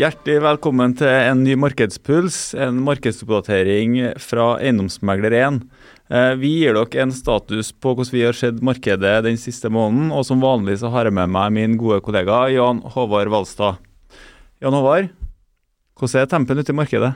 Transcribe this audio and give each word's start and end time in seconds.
Hjertelig 0.00 0.38
velkommen 0.40 0.94
til 0.96 1.10
en 1.12 1.42
ny 1.44 1.52
markedspuls, 1.60 2.54
en 2.56 2.78
markedsoppdatering 2.86 3.98
fra 4.22 4.54
Eiendomsmegler1. 4.56 5.58
Eh, 6.08 6.30
vi 6.40 6.52
gir 6.62 6.72
dere 6.72 7.02
en 7.02 7.10
status 7.12 7.68
på 7.76 7.92
hvordan 7.92 8.14
vi 8.14 8.22
har 8.24 8.38
sett 8.38 8.62
markedet 8.64 9.10
den 9.26 9.36
siste 9.36 9.68
måneden, 9.68 10.08
og 10.08 10.24
som 10.24 10.40
vanlig 10.40 10.78
så 10.80 10.88
har 10.94 11.04
jeg 11.04 11.16
med 11.18 11.28
meg 11.34 11.52
min 11.52 11.74
gode 11.76 11.98
kollega 12.06 12.46
Jan 12.48 12.80
Håvard 12.94 13.28
Valstad. 13.34 13.82
Jan 14.64 14.78
Håvard, 14.78 15.10
hvordan 16.00 16.22
er 16.22 16.30
tempen 16.32 16.62
ute 16.62 16.72
i 16.72 16.78
markedet? 16.80 17.10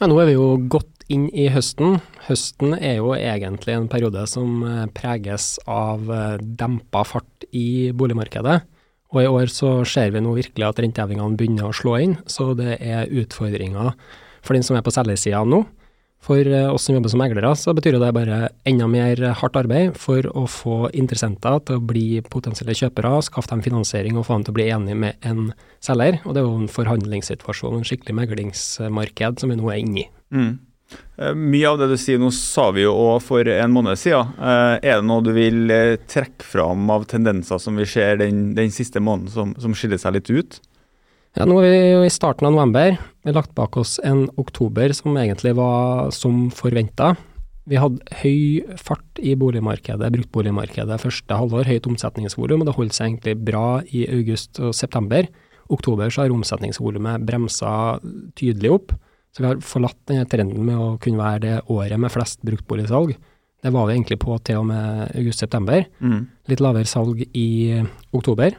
Ja, 0.00 0.08
nå 0.10 0.18
er 0.18 0.32
vi 0.32 0.34
jo 0.34 0.48
godt 0.74 1.06
inn 1.06 1.28
i 1.30 1.46
høsten. 1.54 2.00
Høsten 2.26 2.74
er 2.80 2.98
jo 2.98 3.12
egentlig 3.14 3.76
en 3.76 3.86
periode 3.92 4.26
som 4.26 4.64
eh, 4.66 4.88
preges 4.90 5.52
av 5.70 6.10
eh, 6.10 6.42
dempa 6.42 7.06
fart 7.06 7.46
i 7.54 7.92
boligmarkedet. 7.94 8.58
Og 9.14 9.22
i 9.22 9.28
år 9.30 9.48
så 9.52 9.72
ser 9.88 10.12
vi 10.12 10.20
nå 10.20 10.34
virkelig 10.36 10.66
at 10.66 10.80
rentehevingene 10.84 11.38
begynner 11.38 11.70
å 11.70 11.76
slå 11.76 11.96
inn, 12.04 12.18
så 12.28 12.52
det 12.58 12.76
er 12.84 13.08
utfordringer 13.08 13.94
for 14.44 14.56
den 14.56 14.66
som 14.66 14.76
er 14.76 14.84
på 14.84 14.92
selgersida 14.92 15.44
nå. 15.48 15.64
For 16.24 16.42
eh, 16.42 16.66
oss 16.66 16.88
som 16.88 16.96
jobber 16.96 17.12
som 17.12 17.20
meglere, 17.22 17.50
så 17.56 17.72
betyr 17.76 17.94
det 17.94 18.10
bare 18.16 18.48
enda 18.66 18.88
mer 18.90 19.20
hardt 19.38 19.56
arbeid 19.56 19.94
for 19.96 20.26
å 20.36 20.44
få 20.50 20.78
interessenter 20.90 21.60
til 21.68 21.78
å 21.78 21.84
bli 21.92 22.20
potensielle 22.26 22.74
kjøpere, 22.76 23.20
skaffe 23.22 23.52
dem 23.52 23.62
finansiering 23.62 24.18
og 24.18 24.26
få 24.26 24.38
dem 24.38 24.48
til 24.48 24.56
å 24.56 24.58
bli 24.58 24.66
enige 24.74 24.98
med 24.98 25.28
en 25.28 25.52
selger. 25.84 26.18
Og 26.24 26.34
det 26.34 26.42
er 26.42 26.48
jo 26.48 26.56
en 26.58 26.72
forhandlingssituasjon, 26.74 27.78
en 27.78 27.86
skikkelig 27.86 28.18
meglingsmarked 28.18 29.40
som 29.40 29.54
vi 29.54 29.60
nå 29.60 29.70
er 29.70 29.84
inne 29.84 30.02
i. 30.02 30.08
Mm. 30.34 30.52
Eh, 31.18 31.34
mye 31.34 31.66
av 31.68 31.80
det 31.80 31.88
du 31.90 31.96
sier 31.98 32.20
nå 32.20 32.30
sa 32.34 32.68
vi 32.74 32.84
jo 32.84 32.94
òg 32.94 33.20
for 33.24 33.48
en 33.50 33.74
måned 33.74 33.98
siden. 34.00 34.32
Eh, 34.38 34.74
er 34.78 35.00
det 35.00 35.08
noe 35.08 35.24
du 35.26 35.32
vil 35.36 35.70
eh, 35.74 35.98
trekke 36.08 36.46
fram 36.46 36.88
av 36.94 37.08
tendenser 37.10 37.60
som 37.62 37.78
vi 37.78 37.86
ser 37.88 38.20
den, 38.22 38.52
den 38.58 38.72
siste 38.74 39.02
måneden 39.02 39.32
som, 39.34 39.54
som, 39.60 39.74
skiller 39.76 40.00
seg 40.00 40.16
litt 40.16 40.30
ut? 40.30 40.60
Ja, 41.36 41.44
Nå 41.46 41.58
er 41.60 41.72
vi 41.74 41.80
jo 41.92 42.04
i 42.06 42.12
starten 42.12 42.48
av 42.48 42.54
november. 42.54 42.96
Vi 43.22 43.30
har 43.30 43.36
lagt 43.36 43.56
bak 43.58 43.76
oss 43.78 43.98
en 44.06 44.26
oktober 44.40 44.94
som 44.96 45.18
egentlig 45.18 45.56
var 45.58 46.14
som 46.14 46.48
forventa. 46.54 47.16
Vi 47.68 47.76
hadde 47.76 48.00
høy 48.22 48.78
fart 48.80 49.20
i 49.20 49.34
boligmarkedet, 49.36 50.08
bruktboligmarkedet 50.14 50.96
første 51.02 51.36
halvår, 51.36 51.68
høyt 51.68 51.90
omsetningsvolum, 51.90 52.62
og 52.62 52.70
det 52.70 52.76
holdt 52.78 52.96
seg 52.96 53.10
egentlig 53.10 53.36
bra 53.44 53.82
i 53.92 54.06
august 54.08 54.62
og 54.62 54.72
september. 54.74 55.28
Oktober 55.68 56.08
så 56.08 56.24
har 56.24 56.32
omsetningsvolumet 56.32 57.26
bremsa 57.28 57.98
tydelig 58.40 58.72
opp. 58.78 58.96
Så 59.34 59.44
vi 59.44 59.50
har 59.50 59.60
forlatt 59.64 59.98
denne 60.08 60.26
trenden 60.30 60.64
med 60.66 60.78
å 60.80 60.94
kunne 61.02 61.20
være 61.20 61.42
det 61.44 61.56
året 61.70 62.00
med 62.00 62.12
flest 62.12 62.40
bruktboligsalg. 62.46 63.14
Det 63.62 63.72
var 63.74 63.88
vi 63.88 63.96
egentlig 63.96 64.20
på 64.22 64.36
til 64.46 64.60
og 64.60 64.68
med 64.70 65.14
august-september. 65.18 65.86
Mm. 65.98 66.20
Litt 66.50 66.62
lavere 66.62 66.88
salg 66.88 67.24
i 67.26 67.48
oktober. 68.14 68.54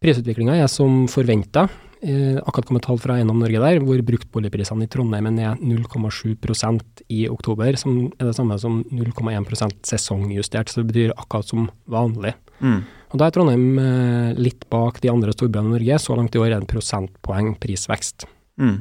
Prisutviklinga 0.00 0.58
er 0.60 0.68
som 0.72 1.06
forventa. 1.12 1.66
Eh, 2.00 2.38
akkurat 2.40 2.64
kommet 2.64 2.86
tall 2.86 3.00
fra 3.00 3.18
Eiendom 3.18 3.42
Norge 3.42 3.60
der, 3.60 3.78
hvor 3.84 4.00
bruktboligprisene 4.08 4.86
i 4.86 4.88
Trondheim 4.92 5.26
er 5.28 5.34
ned 5.36 5.64
0,7% 5.68 7.02
i 7.12 7.26
oktober, 7.28 7.76
som 7.76 8.06
er 8.16 8.30
det 8.30 8.36
samme 8.38 8.56
som 8.60 8.78
0,1% 8.88 9.82
sesongjustert. 9.84 10.72
Så 10.72 10.80
det 10.80 10.94
betyr 10.94 11.12
akkurat 11.16 11.48
som 11.52 11.68
vanlig. 11.84 12.32
Mm. 12.60 12.80
Og 13.10 13.18
Da 13.20 13.26
er 13.26 13.34
Trondheim 13.36 13.66
eh, 13.82 14.38
litt 14.40 14.64
bak 14.72 15.02
de 15.04 15.12
andre 15.12 15.34
storbyene 15.36 15.68
i 15.68 15.76
Norge. 15.76 16.00
Så 16.00 16.16
langt 16.16 16.36
i 16.36 16.40
år 16.40 16.48
er 16.48 16.56
det 16.56 16.62
en 16.62 16.72
prosentpoeng 16.72 17.52
prisvekst. 17.60 18.24
Mm. 18.60 18.78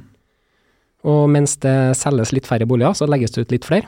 Og 1.08 1.30
mens 1.31 1.55
det 1.64 1.95
selges 2.00 2.33
litt 2.36 2.50
færre 2.50 2.67
boliger, 2.67 2.97
så 2.97 3.08
legges 3.08 3.31
det 3.36 3.45
ut 3.45 3.55
litt 3.55 3.67
flere. 3.67 3.88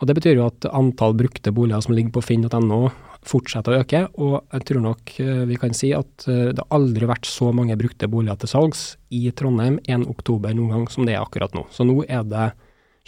Og 0.00 0.08
Det 0.08 0.16
betyr 0.16 0.38
jo 0.38 0.48
at 0.48 0.66
antall 0.72 1.14
brukte 1.14 1.52
boliger 1.52 1.84
som 1.84 1.94
ligger 1.94 2.14
på 2.16 2.24
finn.no 2.24 2.88
fortsetter 3.20 3.74
å 3.74 3.80
øke, 3.82 3.98
og 4.24 4.36
jeg 4.48 4.64
tror 4.68 4.80
nok 4.80 5.10
eh, 5.20 5.42
vi 5.44 5.58
kan 5.60 5.74
si 5.76 5.90
at 5.92 6.24
det 6.24 6.54
det 6.56 6.62
har 6.62 6.78
aldri 6.78 7.04
vært 7.04 7.28
så 7.28 7.50
mange 7.52 7.76
brukte 7.76 8.08
boliger 8.08 8.38
til 8.40 8.48
salgs 8.48 8.84
i 9.12 9.26
Trondheim 9.36 9.76
1. 9.84 10.06
oktober 10.08 10.54
noen 10.56 10.72
gang 10.72 10.86
som 10.88 11.04
det 11.04 11.18
er 11.18 11.20
akkurat 11.20 11.52
nå. 11.52 11.66
Så 11.68 11.84
nå 11.84 11.98
er 12.08 12.24
det 12.24 12.46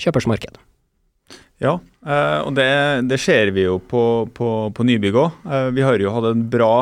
kjøpersmarked. 0.05 0.61
Ja, 1.65 1.79
eh, 2.05 2.41
og 2.45 2.53
det, 2.59 2.69
det 3.09 3.21
ser 3.25 3.55
vi 3.57 3.65
jo 3.65 3.79
på, 3.81 4.29
på, 4.37 4.51
på 4.77 4.87
nybygg 4.87 5.17
òg. 5.17 5.49
Vi 5.73 5.87
har 5.87 5.97
jo 5.97 6.13
hatt 6.13 6.45
bra, 6.53 6.73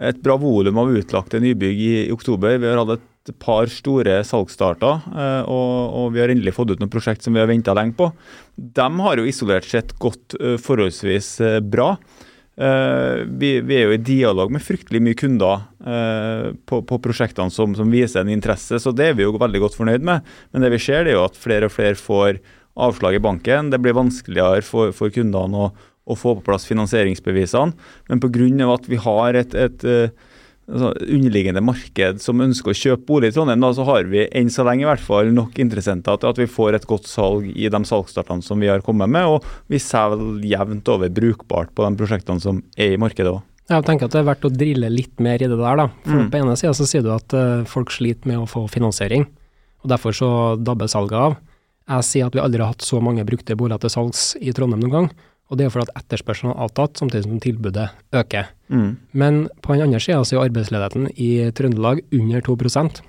et 0.00 0.24
bra 0.24 0.38
volum 0.40 0.80
av 0.80 0.96
utlagte 0.96 1.42
nybygg 1.44 1.84
i, 1.90 1.94
i 2.06 2.12
oktober. 2.14 2.56
Vi 2.56 2.72
har 2.72 2.80
hatt 2.80 2.96
et 2.96 3.08
et 3.28 3.38
par 3.38 3.70
store 3.70 4.18
salgsstarter, 4.26 5.06
eh, 5.14 5.42
og, 5.46 5.94
og, 5.94 6.10
vi 6.14 6.22
har 6.22 6.32
endelig 6.32 6.56
fått 6.56 6.72
ut 6.72 6.82
noen 6.82 6.90
prosjekt 6.90 7.22
som 7.22 7.36
vi 7.36 7.42
har 7.42 7.50
venta 7.50 7.74
lenge 7.76 7.94
på. 7.98 8.10
De 8.56 8.88
har 9.04 9.20
jo 9.20 9.28
isolert 9.28 9.68
sett 9.68 9.94
gått 10.02 10.34
eh, 10.40 10.58
forholdsvis 10.60 11.32
eh, 11.46 11.60
bra. 11.62 11.94
Vi, 12.52 13.48
vi, 13.64 13.76
er 13.78 13.86
jo 13.88 13.94
i 13.96 14.02
dialog 14.04 14.50
med 14.52 14.60
fryktelig 14.62 15.00
mye 15.00 15.16
kunder 15.16 15.62
på, 16.68 16.82
på 16.84 16.98
prosjektene 17.02 17.50
som, 17.50 17.72
som, 17.74 17.88
viser 17.90 18.20
en 18.20 18.30
interesse, 18.30 18.76
så 18.76 18.92
det 18.92 19.06
er 19.08 19.16
vi 19.16 19.24
jo 19.24 19.32
veldig 19.40 19.62
godt 19.64 19.78
fornøyd 19.78 20.04
med. 20.04 20.28
Men 20.52 20.66
det 20.66 20.70
vi 20.74 20.82
ser, 20.84 21.06
det 21.06 21.14
er 21.14 21.16
jo 21.16 21.24
at 21.24 21.40
flere 21.40 21.70
og 21.70 21.72
flere 21.72 21.96
får 21.96 22.42
avslag 22.76 23.16
i 23.16 23.22
banken. 23.24 23.72
Det 23.72 23.80
blir 23.80 23.96
vanskeligere 23.96 24.60
for, 24.68 24.92
for 24.94 25.10
kundene 25.16 25.64
å, 25.64 25.70
å, 25.72 26.18
få 26.20 26.36
på 26.36 26.44
plass 26.50 26.68
finansieringsbevisene. 26.68 27.72
Men 28.12 28.20
pga. 28.20 28.68
at 28.76 28.92
vi 28.92 29.00
har 29.00 29.40
et, 29.40 29.56
et, 29.56 29.88
underliggende 30.70 31.60
marked 31.64 32.20
som 32.22 32.40
ønsker 32.40 32.70
å 32.70 32.76
kjøpe 32.76 33.06
bolig 33.08 33.32
i 33.32 33.34
Trondheim, 33.34 33.60
da, 33.64 33.72
så 33.74 33.86
har 33.88 34.06
vi 34.10 34.24
enn 34.30 34.50
så 34.52 34.64
lenge 34.66 34.84
i 34.84 34.88
hvert 34.88 35.02
fall 35.02 35.32
nok 35.34 35.58
interessenter 35.62 36.20
til 36.20 36.30
at 36.30 36.38
vi 36.38 36.46
får 36.50 36.78
et 36.78 36.86
godt 36.88 37.08
salg 37.10 37.48
i 37.50 37.70
de 37.72 37.80
salgsstartene 37.88 38.46
som 38.46 38.62
vi 38.62 38.70
har 38.70 38.84
kommet 38.86 39.10
med, 39.10 39.26
og 39.26 39.48
vi 39.72 39.80
selger 39.82 40.38
jevnt 40.46 40.88
over 40.92 41.10
brukbart 41.12 41.74
på 41.74 41.86
de 41.86 41.98
prosjektene 41.98 42.42
som 42.42 42.62
er 42.76 42.94
i 42.94 43.00
markedet 43.00 43.34
òg. 43.34 43.42
Jeg 43.72 43.86
tenker 43.86 44.08
at 44.08 44.14
det 44.14 44.20
er 44.20 44.26
verdt 44.26 44.46
å 44.46 44.52
drille 44.52 44.90
litt 44.92 45.22
mer 45.22 45.42
i 45.42 45.48
det 45.48 45.56
der. 45.56 45.78
da. 45.78 45.86
For 46.04 46.18
mm. 46.18 46.30
På 46.32 46.40
ene 46.40 46.56
sida 46.58 46.74
så 46.76 46.86
sier 46.88 47.04
du 47.04 47.12
at 47.14 47.34
uh, 47.36 47.62
folk 47.68 47.92
sliter 47.94 48.28
med 48.28 48.42
å 48.42 48.48
få 48.50 48.66
finansiering, 48.70 49.26
og 49.82 49.90
derfor 49.90 50.14
så 50.14 50.30
dabber 50.58 50.90
salget 50.90 51.18
av. 51.18 51.36
Jeg 51.92 52.06
sier 52.06 52.28
at 52.28 52.36
vi 52.36 52.42
aldri 52.42 52.62
har 52.62 52.74
hatt 52.74 52.84
så 52.86 53.00
mange 53.02 53.24
brukte 53.26 53.56
boliger 53.58 53.82
til 53.82 53.94
salgs 53.94 54.32
i 54.38 54.54
Trondheim 54.54 54.82
noen 54.84 54.94
gang. 54.94 55.08
Og 55.50 55.58
det 55.58 55.66
er 55.66 55.72
fordi 55.72 55.90
at 55.90 56.02
etterspørselen 56.04 56.52
har 56.52 56.64
avtatt, 56.64 56.96
samtidig 56.96 57.26
som 57.26 57.40
tilbudet 57.42 57.88
øker. 58.16 58.50
Mm. 58.68 58.96
Men 59.12 59.48
på 59.62 59.74
den 59.74 59.86
andre 59.86 60.00
sida 60.00 60.22
så 60.24 60.38
er 60.38 60.46
arbeidsledigheten 60.48 61.10
i 61.16 61.50
Trøndelag 61.52 62.04
under 62.12 62.40
2% 62.40 63.02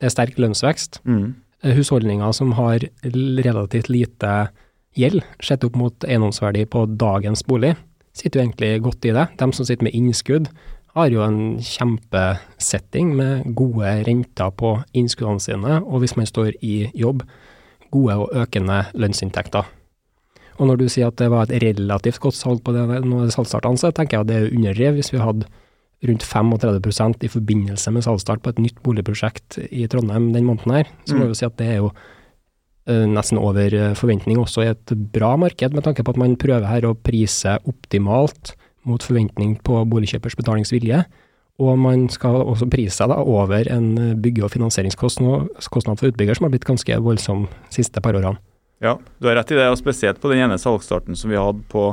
Det 0.00 0.08
er 0.08 0.12
sterk 0.12 0.38
lønnsvekst. 0.38 1.00
Mm. 1.04 1.34
Eh, 1.62 1.76
husholdninger 1.76 2.32
som 2.32 2.52
har 2.52 2.80
relativt 3.04 3.88
lite 3.88 4.48
gjeld, 4.94 5.22
sett 5.42 5.64
opp 5.64 5.76
mot 5.76 6.06
eiendomsverdi 6.06 6.64
på 6.70 6.84
dagens 7.00 7.42
bolig, 7.46 7.74
sitter 8.14 8.40
jo 8.40 8.44
egentlig 8.44 8.82
godt 8.84 9.04
i 9.08 9.14
det. 9.16 9.26
De 9.38 9.48
som 9.52 9.66
sitter 9.66 9.86
med 9.86 9.94
innskudd, 9.94 10.48
har 10.94 11.10
jo 11.10 11.24
en 11.24 11.56
kjempesetting 11.58 13.16
med 13.18 13.54
gode 13.58 13.90
renter 14.06 14.52
på 14.54 14.76
innskuddene 14.94 15.42
sine, 15.42 15.80
og 15.82 16.04
hvis 16.04 16.14
man 16.16 16.28
står 16.30 16.52
i 16.62 16.90
jobb, 16.94 17.24
gode 17.94 18.18
og 18.22 18.36
økende 18.44 18.84
lønnsinntekter. 18.94 19.66
Og 20.58 20.68
når 20.70 20.80
du 20.80 20.86
sier 20.90 21.10
at 21.10 21.18
det 21.18 21.30
var 21.32 21.48
et 21.48 21.62
relativt 21.64 22.20
godt 22.22 22.38
salg 22.38 22.62
på 22.64 22.74
det, 22.76 22.86
noen 23.04 23.32
salgsstartene, 23.32 23.80
så 23.80 23.90
tenker 23.94 24.18
jeg 24.18 24.26
at 24.26 24.30
det 24.30 24.38
er 24.38 24.50
underdrevet 24.52 25.00
Hvis 25.00 25.12
vi 25.14 25.22
hadde 25.22 25.48
rundt 26.04 26.26
35% 26.26 27.24
i 27.24 27.30
forbindelse 27.32 27.92
med 27.94 28.04
salgsstart 28.04 28.42
på 28.44 28.52
et 28.52 28.60
nytt 28.60 28.82
boligprosjekt 28.84 29.58
i 29.70 29.86
Trondheim 29.90 30.32
den 30.34 30.44
måneden 30.44 30.76
her, 30.76 30.90
så 31.08 31.16
må 31.16 31.24
vi 31.24 31.32
jo 31.32 31.38
si 31.38 31.48
at 31.48 31.56
det 31.60 31.68
er 31.70 31.80
jo 31.80 31.90
uh, 31.90 33.06
nesten 33.08 33.40
over 33.40 33.72
eh, 33.72 33.94
forventning 33.96 34.40
også 34.42 34.66
i 34.66 34.72
et 34.74 34.94
bra 35.14 35.34
marked, 35.40 35.72
med 35.72 35.86
tanke 35.86 36.04
på 36.04 36.12
at 36.12 36.20
man 36.20 36.36
prøver 36.40 36.68
her 36.68 36.88
å 36.88 36.96
prise 36.98 37.56
optimalt 37.64 38.52
mot 38.84 39.00
forventning 39.00 39.56
på 39.64 39.80
boligkjøpers 39.88 40.36
betalingsvilje. 40.36 41.04
Og 41.64 41.78
man 41.78 42.08
skal 42.10 42.42
også 42.42 42.66
prise 42.68 42.98
seg 42.98 43.12
da 43.12 43.20
over 43.22 43.70
en 43.72 44.18
bygge- 44.20 44.44
og 44.44 44.52
finansieringskostnad 44.52 46.00
for 46.00 46.10
utbygger 46.10 46.36
som 46.36 46.48
har 46.48 46.52
blitt 46.52 46.66
ganske 46.68 46.98
voldsom 47.00 47.46
de 47.46 47.78
siste 47.78 48.02
par 48.04 48.18
årene. 48.18 48.42
Ja, 48.82 48.98
du 49.18 49.28
har 49.28 49.38
rett 49.38 49.52
i 49.54 49.58
det, 49.58 49.68
og 49.70 49.78
spesielt 49.80 50.20
på 50.20 50.30
den 50.32 50.44
ene 50.44 50.58
salgsstarten 50.60 51.16
som 51.16 51.30
vi 51.32 51.38
hadde 51.38 51.62
på, 51.70 51.90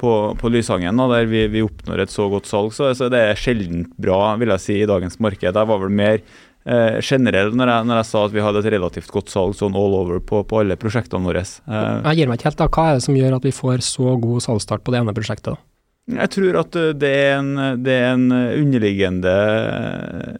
på, 0.00 0.12
på 0.40 0.50
Lysangen, 0.52 0.98
der 1.12 1.28
vi, 1.30 1.46
vi, 1.52 1.62
oppnår 1.64 2.02
et 2.04 2.12
så 2.12 2.26
godt 2.32 2.48
salg. 2.50 2.74
Så, 2.76 2.90
så 2.98 3.08
det 3.12 3.22
er 3.22 3.40
sjeldent 3.40 3.94
bra 4.00 4.34
vil 4.40 4.52
jeg 4.56 4.64
si, 4.64 4.80
i 4.82 4.90
dagens 4.90 5.20
marked. 5.22 5.46
Jeg 5.48 5.70
var 5.70 5.80
vel 5.82 5.94
mer 5.94 6.18
eh, 6.18 6.98
generell 7.00 7.54
når 7.56 7.72
jeg, 7.72 7.88
når 7.88 8.02
jeg, 8.02 8.10
sa 8.10 8.24
at 8.26 8.34
vi 8.34 8.44
hadde 8.44 8.64
et 8.64 8.72
relativt 8.76 9.14
godt 9.14 9.32
salg 9.32 9.56
sånn 9.58 9.78
all 9.78 9.96
over 10.02 10.20
på, 10.20 10.42
på 10.48 10.60
alle 10.60 10.78
prosjektene 10.80 11.30
våre. 11.30 11.44
Eh, 11.46 12.10
jeg 12.10 12.20
gir 12.20 12.32
meg 12.32 12.40
ikke 12.40 12.50
helt 12.50 12.60
da, 12.64 12.68
Hva 12.74 12.90
er 12.90 12.98
det 12.98 13.06
som 13.06 13.22
gjør 13.22 13.38
at 13.38 13.48
vi 13.48 13.54
får 13.54 13.86
så 13.86 14.18
god 14.26 14.44
salgsstart 14.50 14.84
på 14.84 14.94
det 14.94 15.02
ene 15.04 15.16
prosjektet? 15.16 15.54
da? 15.54 15.75
Jeg 16.06 16.30
tror 16.30 16.56
at 16.60 16.76
eh, 16.78 16.92
det 16.94 17.08
er 17.10 17.32
en, 17.40 17.54
det 17.82 17.94
er 17.98 18.12
en 18.14 18.28
underliggende 18.30 19.32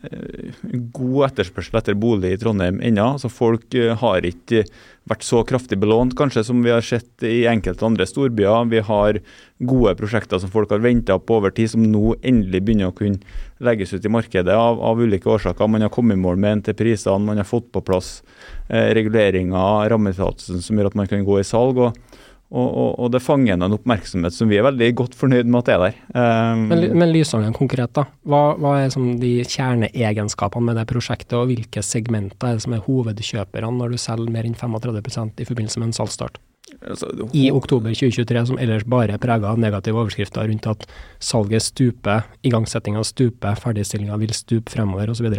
eh, 0.06 0.60
god 0.94 1.32
etterspørsel 1.32 1.80
etter 1.80 1.96
bolig 1.98 2.36
i 2.36 2.38
Trondheim 2.38 2.78
ennå. 2.78 3.08
Altså 3.16 3.30
folk 3.32 3.74
har 3.74 4.28
ikke 4.28 4.62
vært 5.10 5.24
så 5.26 5.40
kraftig 5.46 5.78
belånt 5.82 6.14
kanskje 6.18 6.44
som 6.46 6.62
vi 6.62 6.70
har 6.70 6.84
sett 6.86 7.24
i 7.26 7.48
enkelte 7.50 7.86
andre 7.86 8.06
storbyer. 8.06 8.70
Vi 8.70 8.82
har 8.86 9.18
gode 9.58 9.94
prosjekter 9.98 10.38
som 10.42 10.52
folk 10.54 10.70
har 10.70 10.84
venta 10.84 11.18
på 11.18 11.40
over 11.40 11.54
tid, 11.54 11.72
som 11.72 11.82
nå 11.82 12.14
endelig 12.22 12.62
begynner 12.66 12.92
å 12.92 12.96
kunne 12.96 13.19
legges 13.66 13.94
ut 13.94 14.06
i 14.06 14.12
markedet 14.12 14.54
av, 14.54 14.78
av 14.78 15.02
ulike 15.02 15.30
årsaker. 15.34 15.70
Man 15.70 15.82
har 15.82 15.90
kommet 15.94 16.19
i 16.19 16.22
mål 16.22 16.38
med 16.42 16.60
NT-prisene, 16.60 17.26
man 17.26 17.42
har 17.42 17.48
fått 17.48 17.72
på 17.74 17.82
plass 17.86 18.20
eh, 18.69 18.92
reguleringer, 18.94 19.90
rammetillatelsen 19.90 20.62
som 20.62 20.78
gjør 20.78 20.92
at 20.92 20.98
man 21.02 21.10
kan 21.10 21.26
gå 21.26 21.40
i 21.42 21.46
salg. 21.46 21.82
og 21.88 22.22
og, 22.46 22.66
og, 22.66 22.90
og 23.02 23.10
det 23.10 23.20
fanger 23.25 23.56
en 23.56 23.75
oppmerksomhet 23.75 24.34
som 24.34 24.50
vi 24.50 24.58
er 24.60 24.66
veldig 24.69 24.90
godt 25.00 25.16
fornøyd 25.19 25.48
med 25.50 25.64
at 25.64 25.69
det 25.69 25.75
er 25.75 25.82
der. 25.82 25.96
Um, 26.14 26.66
men, 26.70 26.84
men 27.02 27.10
Lysangen 27.10 27.56
konkret, 27.56 27.90
da. 27.96 28.06
Hva, 28.22 28.43
hva 28.62 28.76
er 28.84 28.93
som 28.94 29.08
de 29.19 29.32
kjerneegenskapene 29.43 30.70
med 30.70 30.78
det 30.78 30.87
prosjektet, 30.90 31.34
og 31.38 31.50
hvilke 31.50 31.82
segmenter 31.82 32.52
er 32.52 32.60
det 32.60 32.66
som 32.66 32.76
er 32.76 32.84
hovedkjøperne 32.87 33.72
når 33.81 33.96
du 33.96 33.98
selger 34.00 34.31
mer 34.31 34.46
enn 34.46 34.54
35% 34.58 35.43
i 35.43 35.48
forbindelse 35.48 35.82
med 35.82 35.90
en 35.90 35.98
salgsstart? 35.98 36.38
Altså, 36.87 37.10
I 37.34 37.48
oktober 37.54 37.90
2023, 37.94 38.46
som 38.52 38.62
ellers 38.62 38.87
bare 38.87 39.16
er 39.16 39.22
prega 39.22 39.50
av 39.50 39.58
negative 39.58 39.98
overskrifter 39.98 40.46
rundt 40.46 40.66
at 40.70 40.87
salget 41.22 41.66
stuper, 41.66 42.26
igangsettinga 42.46 43.02
stuper, 43.06 43.58
ferdigstillinga 43.62 44.19
vil 44.22 44.34
stupe 44.37 44.75
fremover 44.75 45.10
osv 45.10 45.31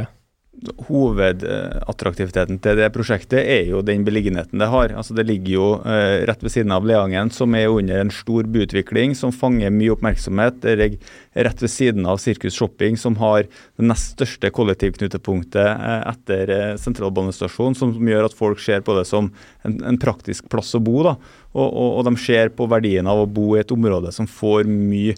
hovedattraktiviteten 0.87 2.57
til 2.63 2.79
det 2.79 2.87
prosjektet 2.95 3.39
er 3.39 3.67
jo 3.69 3.83
den 3.85 4.03
beliggenheten 4.07 4.57
det 4.61 4.69
har. 4.71 4.93
Altså 4.97 5.13
Det 5.13 5.27
ligger 5.27 5.51
jo 5.53 5.67
eh, 5.85 6.25
rett 6.27 6.41
ved 6.43 6.53
siden 6.53 6.73
av 6.73 6.87
Leangen, 6.87 7.29
som 7.33 7.53
er 7.55 7.69
under 7.69 8.01
en 8.01 8.13
stor 8.13 8.47
byutvikling, 8.49 9.13
som 9.15 9.33
fanger 9.35 9.73
mye 9.73 9.93
oppmerksomhet. 9.93 10.59
Det 10.63 10.75
ligger 10.81 11.13
rett 11.47 11.61
ved 11.61 11.73
siden 11.73 12.09
av 12.09 12.17
Sirkus 12.23 12.57
Shopping, 12.57 12.97
som 12.97 13.19
har 13.21 13.45
det 13.45 13.85
nest 13.85 14.15
største 14.17 14.51
kollektivknutepunktet 14.55 15.61
eh, 15.61 16.01
etter 16.13 16.53
eh, 16.55 16.75
sentralbanestasjonen, 16.81 17.77
som, 17.77 17.95
gjør 18.07 18.29
at 18.29 18.37
folk 18.37 18.61
ser 18.63 18.85
på 18.87 18.97
det 18.97 19.05
som 19.09 19.29
en, 19.67 19.81
en 19.93 20.01
praktisk 20.01 20.49
plass 20.49 20.73
å 20.77 20.81
bo. 20.81 21.03
da, 21.05 21.17
og, 21.53 21.67
og, 21.67 21.89
og 21.99 22.07
de 22.09 22.17
ser 22.21 22.53
på 22.57 22.69
verdien 22.71 23.07
av 23.07 23.23
å 23.23 23.29
bo 23.29 23.53
i 23.55 23.61
et 23.61 23.73
område 23.73 24.13
som 24.15 24.29
får 24.29 24.65
mye 24.65 25.17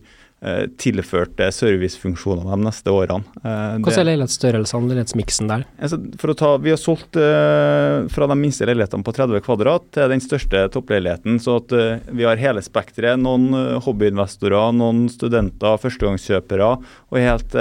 tilførte 0.79 1.49
servicefunksjoner 1.51 2.45
de 2.47 2.57
neste 2.63 2.91
årene. 2.95 3.27
Eh, 3.43 3.73
Hvordan 3.83 3.99
er 3.99 4.07
leilighetsstørrelsen, 4.07 4.85
leilighetsmiksen 4.87 5.51
der? 5.51 5.65
Altså, 5.83 5.99
ta, 6.39 6.53
vi 6.63 6.71
har 6.71 6.79
solgt 6.79 7.19
uh, 7.19 8.07
fra 8.13 8.27
de 8.31 8.37
minste 8.39 8.67
leilighetene 8.69 9.03
på 9.03 9.13
30 9.17 9.43
kvadrat 9.43 9.89
til 9.97 10.13
den 10.13 10.23
største 10.23 10.63
toppleiligheten. 10.71 11.41
Så 11.43 11.57
at 11.59 11.75
uh, 11.75 11.99
vi 12.15 12.27
har 12.27 12.39
hele 12.39 12.63
spekteret. 12.63 13.19
Noen 13.19 13.51
hobbyinvestorer, 13.83 14.71
noen 14.79 15.07
studenter, 15.11 15.79
førstegangskjøpere 15.81 16.69
og 16.69 17.17
helt 17.19 17.55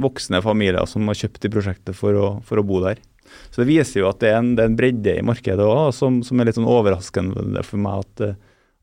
voksne 0.00 0.40
familier 0.44 0.86
som 0.88 1.08
har 1.10 1.18
kjøpt 1.18 1.46
i 1.48 1.50
prosjektet 1.52 1.96
for 1.96 2.16
å, 2.16 2.28
for 2.46 2.60
å, 2.60 2.64
bo 2.66 2.80
der. 2.84 3.00
Så 3.52 3.62
det 3.62 3.68
viser 3.70 4.02
jo 4.02 4.08
at 4.08 4.20
det 4.22 4.32
er 4.32 4.38
en, 4.40 4.54
det 4.56 4.64
er 4.64 4.70
en 4.70 4.78
bredde 4.78 5.16
i 5.20 5.24
markedet 5.26 5.64
òg, 5.64 5.90
som, 5.96 6.22
som, 6.24 6.40
er 6.40 6.48
litt 6.48 6.58
sånn 6.58 6.68
overraskende 6.68 7.64
for 7.66 7.82
meg 7.82 8.06
at, 8.06 8.38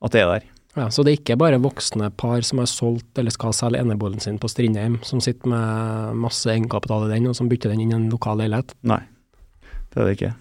at 0.06 0.16
det 0.16 0.22
er 0.22 0.34
der. 0.36 0.52
Ja, 0.76 0.90
Så 0.92 1.04
det 1.04 1.12
er 1.12 1.20
ikke 1.22 1.38
bare 1.40 1.62
voksne 1.64 2.10
par 2.20 2.44
som 2.44 2.60
har 2.60 2.68
solgt 2.68 3.20
eller 3.20 3.32
skal 3.32 3.56
selge 3.56 3.80
eneboligen 3.80 4.24
sin 4.24 4.40
på 4.42 4.50
Strindheim, 4.52 4.98
som 5.08 5.22
sitter 5.24 5.48
med 5.48 6.18
masse 6.20 6.50
egenkapital 6.52 7.08
i 7.08 7.14
den, 7.14 7.30
og 7.32 7.38
som 7.38 7.48
bytter 7.52 7.72
den 7.72 7.86
inn 7.86 7.94
i 7.94 7.96
en 7.96 8.10
lokal 8.12 8.42
leilighet? 8.44 8.76
Nei, 8.84 9.00
det 9.94 10.02
er 10.02 10.10
det 10.10 10.18
ikke. 10.18 10.34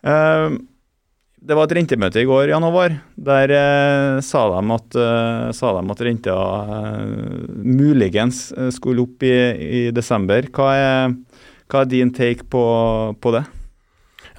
Uh, 0.00 0.58
det 1.40 1.56
var 1.56 1.68
et 1.68 1.76
rentemøte 1.78 2.20
i 2.20 2.26
går, 2.28 2.50
Jan 2.50 2.66
Håvard. 2.66 2.98
Der 3.30 3.54
uh, 3.54 4.18
sa, 4.24 4.42
de 4.50 4.74
at, 4.74 4.98
uh, 4.98 5.46
sa 5.56 5.70
de 5.78 5.94
at 5.94 6.02
renta 6.04 6.34
eh, 6.34 7.54
muligens 7.64 8.48
skulle 8.74 9.06
opp 9.06 9.24
i, 9.24 9.32
i 9.78 9.80
desember. 9.94 10.50
Hva 10.50 10.68
er, 10.74 11.16
hva 11.70 11.84
er, 11.84 11.90
din 11.94 12.12
take 12.12 12.50
på, 12.50 12.66
på 13.14 13.34
det? 13.38 13.46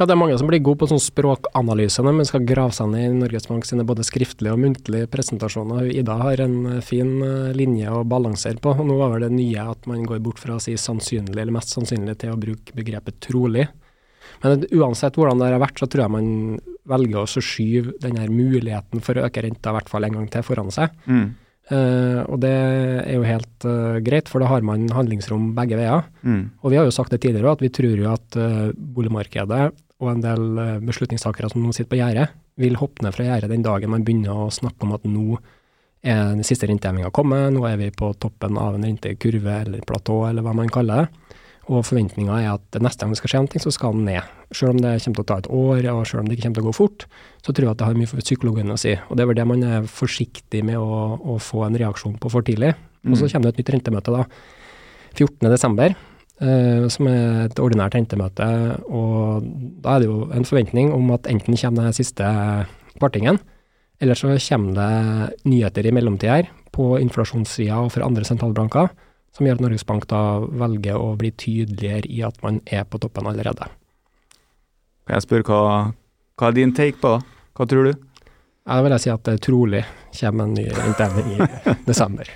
Ja, 0.01 0.07
det 0.09 0.15
er 0.15 0.18
mange 0.18 0.33
som 0.42 0.48
blir 0.50 0.63
gode 0.65 0.81
på 0.81 0.88
sånn 0.89 0.98
språkanalyse 0.98 2.01
når 2.01 2.15
man 2.18 2.25
skal 2.25 2.45
grave 2.50 2.74
seg 2.74 2.88
ned 2.89 3.03
i 3.06 3.18
Norges 3.19 3.44
Bank 3.45 3.68
sine 3.69 3.83
både 3.86 4.01
skriftlige 4.01 4.56
og 4.56 4.57
muntlige 4.63 5.06
presentasjoner. 5.13 5.92
Ida 5.94 6.15
har 6.18 6.42
en 6.42 6.56
eh, 6.71 6.80
fin 6.81 7.12
eh, 7.21 7.51
linje 7.53 7.92
å 7.94 8.00
balansere 8.09 8.57
på. 8.57 8.74
og 8.74 8.88
Nå 8.89 8.95
var 8.98 9.12
vel 9.13 9.27
det 9.27 9.36
nye 9.36 9.65
at 9.75 9.86
man 9.86 10.01
går 10.09 10.24
bort 10.25 10.42
fra 10.42 10.56
å 10.56 10.63
si 10.63 10.74
sannsynlig 10.74 11.38
eller 11.38 11.53
mest 11.53 11.75
sannsynlig 11.75 12.15
til 12.24 12.33
å 12.33 12.39
bruke 12.42 12.74
begrepet 12.74 13.19
trolig. 13.21 13.68
Men 14.42 14.65
uansett 14.74 15.19
hvordan 15.21 15.38
det 15.38 15.51
har 15.51 15.62
vært, 15.62 15.83
så 15.83 15.86
tror 15.86 16.07
jeg 16.07 16.15
man 16.15 16.31
velger 16.89 17.21
å 17.21 17.45
skyve 17.51 17.94
denne 18.01 18.25
muligheten 18.33 19.06
for 19.06 19.21
å 19.21 19.27
øke 19.27 19.45
renta 19.45 19.69
i 19.69 19.77
hvert 19.77 19.94
fall 19.94 20.09
en 20.09 20.18
gang 20.18 20.25
til 20.33 20.47
foran 20.47 20.74
seg. 20.74 20.97
Mm. 21.06 21.30
Uh, 21.71 22.25
og 22.25 22.42
det 22.42 22.51
er 22.51 23.13
jo 23.13 23.21
helt 23.24 23.69
uh, 23.69 24.01
greit, 24.04 24.27
for 24.27 24.42
da 24.42 24.50
har 24.50 24.65
man 24.65 24.89
handlingsrom 24.92 25.51
begge 25.56 25.77
veier. 25.77 26.09
Mm. 26.25 26.42
Og 26.65 26.74
vi 26.74 26.81
har 26.81 26.89
jo 26.89 26.97
sagt 26.97 27.13
det 27.13 27.21
tidligere 27.21 27.54
at 27.54 27.62
vi 27.63 27.69
tror 27.71 28.01
jo 28.01 28.09
at 28.12 28.42
uh, 28.42 28.74
boligmarkedet 28.74 29.69
og 30.01 30.12
en 30.12 30.24
del 30.24 30.45
uh, 30.57 30.77
beslutningstakere 30.83 31.51
som 31.51 31.63
nå 31.63 31.74
sitter 31.75 31.92
på 31.94 32.01
gjerdet, 32.01 32.27
vil 32.62 32.77
hoppe 32.81 33.06
ned 33.06 33.15
fra 33.15 33.27
gjerdet 33.27 33.51
den 33.53 33.65
dagen 33.65 33.94
man 33.94 34.06
begynner 34.06 34.45
å 34.48 34.51
snakke 34.53 34.88
om 34.88 34.95
at 34.98 35.06
nå 35.07 35.39
er 36.01 36.31
den 36.33 36.45
siste 36.45 36.65
rentehevinga 36.65 37.12
kommet, 37.13 37.51
nå 37.53 37.62
er 37.69 37.77
vi 37.77 37.92
på 37.94 38.09
toppen 38.18 38.57
av 38.57 38.75
en 38.75 38.88
rentekurve 38.88 39.59
eller 39.68 39.86
platå, 39.86 40.24
eller 40.30 40.45
hva 40.45 40.56
man 40.57 40.71
kaller 40.74 41.03
det. 41.03 41.38
Og 41.69 41.86
forventninga 41.86 42.39
er 42.42 42.50
at 42.56 42.80
neste 42.81 43.06
gang 43.06 43.13
det 43.13 43.19
skal 43.19 43.31
skje 43.31 43.42
noe, 43.45 43.62
så 43.62 43.71
skal 43.71 43.94
den 43.94 44.07
ned. 44.09 44.30
Selv 44.50 44.74
om 44.74 44.80
det 44.81 44.95
kommer 45.03 45.19
til 45.19 45.24
å 45.24 45.30
ta 45.30 45.38
et 45.39 45.50
år, 45.53 45.86
og 45.94 46.07
selv 46.09 46.24
om 46.24 46.27
det 46.27 46.36
ikke 46.36 46.47
kommer 46.47 46.57
til 46.57 46.65
å 46.65 46.71
gå 46.71 46.74
fort, 46.75 47.06
så 47.45 47.54
tror 47.54 47.68
jeg 47.68 47.75
at 47.75 47.81
det 47.81 47.88
har 47.88 48.00
mye 48.00 48.09
for 48.09 48.25
psykologien 48.25 48.74
å 48.74 48.80
si. 48.81 48.95
Og 49.07 49.15
det 49.15 49.24
er 49.24 49.30
vel 49.30 49.38
det 49.38 49.45
man 49.47 49.68
er 49.68 49.86
forsiktig 49.88 50.63
med 50.68 50.81
å, 50.81 51.01
å 51.21 51.38
få 51.39 51.68
en 51.68 51.77
reaksjon 51.80 52.18
på 52.19 52.33
for 52.33 52.47
tidlig. 52.47 52.74
Og 53.06 53.13
så 53.13 53.30
mm. 53.30 53.31
kommer 53.36 53.47
det 53.47 53.54
et 53.54 53.62
nytt 53.62 53.74
rentemøte 53.77 54.15
da, 54.18 54.25
14.12., 55.15 55.94
eh, 56.41 56.88
som 56.91 57.07
er 57.09 57.45
et 57.47 57.61
ordinært 57.61 57.95
hentemøte. 57.97 58.47
Og 58.89 59.45
da 59.83 59.95
er 59.95 60.03
det 60.03 60.09
jo 60.09 60.25
en 60.33 60.47
forventning 60.47 60.91
om 60.95 61.13
at 61.15 61.29
enten 61.31 61.57
kommer 61.57 61.89
den 61.89 61.97
siste 61.97 62.27
partingen, 63.01 63.39
eller 64.01 64.17
så 64.17 64.33
kommer 64.49 64.75
det 64.77 65.39
nyheter 65.45 65.88
i 65.88 65.93
mellomtida 65.93 66.41
her 66.41 66.51
på 66.73 66.95
inflasjonssida 67.01 67.79
og 67.83 67.91
for 67.93 68.05
andre 68.05 68.25
sentralbanker 68.25 68.89
som 69.35 69.47
gjør 69.47 69.59
at 69.59 69.63
Norges 69.63 69.88
Bank 69.88 70.07
da 70.11 70.41
velger 70.43 70.99
å 70.99 71.13
bli 71.19 71.31
tydeligere 71.31 72.09
i 72.11 72.21
at 72.27 72.38
man 72.44 72.59
er 72.65 72.83
på 72.87 72.99
toppen 73.01 73.29
allerede. 73.29 73.69
Kan 75.07 75.17
jeg 75.17 75.25
spørre 75.25 75.47
hva, 75.47 75.75
hva 76.39 76.49
er 76.49 76.57
din 76.57 76.73
take 76.75 76.99
på 77.01 77.15
det? 77.15 77.37
Hva 77.55 77.67
tror 77.67 77.87
du? 77.87 77.94
Da 78.67 78.79
vil 78.83 78.94
jeg 78.95 79.03
si 79.03 79.11
at 79.11 79.23
det 79.27 79.41
trolig 79.44 79.83
kommer 80.19 80.47
en 80.47 80.55
ny 80.55 80.67
inntegning 80.67 81.31
i 81.35 81.47
desember. 81.89 82.27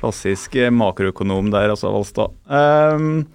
Klassisk 0.00 0.56
eh, 0.56 0.72
makroøkonom 0.72 1.50
der, 1.52 1.74
altså, 1.74 1.92
Valstad. 1.92 2.32
Um, 2.48 3.26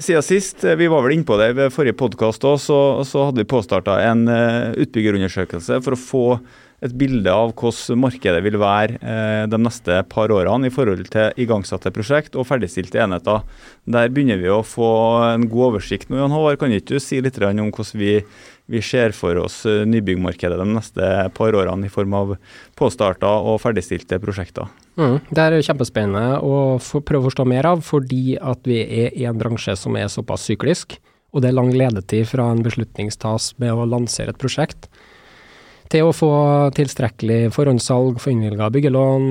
siden 0.00 0.24
sist, 0.24 0.64
eh, 0.64 0.76
vi 0.76 0.88
var 0.92 1.04
vel 1.04 1.16
inne 1.16 1.28
på 1.28 1.38
det 1.40 1.52
ved 1.56 1.74
forrige 1.74 1.96
podkast 2.00 2.44
òg, 2.48 2.60
så, 2.60 2.78
så, 3.08 3.28
hadde 3.28 3.44
vi 3.44 3.50
påstarta 3.52 3.98
en 4.08 4.26
uh, 4.28 4.72
utbyggerundersøkelse 4.82 5.82
for 5.84 5.96
å 5.96 6.00
få 6.00 6.26
et 6.84 6.92
bilde 6.98 7.32
av 7.32 7.54
hvordan 7.56 8.00
markedet 8.02 8.42
vil 8.44 8.58
være 8.60 8.98
eh, 9.00 9.44
de 9.48 9.60
neste 9.60 10.02
par 10.12 10.32
årene 10.34 10.68
i 10.68 10.74
forhold 10.74 11.06
til 11.12 11.40
igangsatte 11.40 11.92
prosjekt 11.94 12.36
og 12.36 12.46
ferdigstilte 12.50 13.00
enheter. 13.00 13.46
Der 13.88 14.12
begynner 14.12 14.40
vi 14.42 14.52
å 14.52 14.60
få 14.66 14.90
en 15.30 15.48
god 15.48 15.70
oversikt 15.70 16.10
nå. 16.10 16.20
Jan 16.20 16.34
Håvard, 16.34 16.60
kan 16.60 16.74
ikke 16.74 16.98
du 16.98 17.02
si 17.02 17.22
litt 17.24 17.40
om 17.40 17.70
hvordan 17.70 18.02
vi, 18.02 18.18
vi 18.66 18.82
ser 18.82 19.14
for 19.16 19.38
oss 19.40 19.60
eh, 19.68 19.84
nybyggmarkedet 19.86 20.58
de 20.58 20.66
neste 20.68 21.10
par 21.36 21.56
årene 21.56 21.86
i 21.86 21.92
form 21.92 22.14
av 22.18 22.36
påstarta 22.78 23.30
og 23.46 23.60
ferdigstilte 23.62 24.18
prosjekter? 24.22 24.70
Mm, 24.98 25.18
det 25.30 25.42
er 25.42 25.58
kjempespennende 25.66 26.40
å 26.42 26.78
prøve 26.80 27.24
å 27.24 27.28
forstå 27.28 27.46
mer 27.48 27.68
av, 27.70 27.84
fordi 27.86 28.38
at 28.40 28.66
vi 28.66 28.80
er 28.82 29.12
i 29.14 29.26
en 29.28 29.38
bransje 29.38 29.76
som 29.78 29.98
er 29.98 30.10
såpass 30.12 30.48
syklisk. 30.48 30.98
Og 31.34 31.42
det 31.42 31.50
er 31.50 31.58
lang 31.58 31.70
ledetid 31.74 32.26
fra 32.30 32.48
en 32.50 32.64
beslutningstas 32.64 33.52
med 33.60 33.74
å 33.74 33.86
lansere 33.88 34.32
et 34.32 34.40
prosjekt 34.40 34.88
til 35.92 36.08
å 36.08 36.14
få 36.16 36.32
tilstrekkelig 36.74 37.52
forhåndssalg, 37.54 38.18
få 38.18 38.32
innvilga 38.32 38.70
byggelån, 38.74 39.26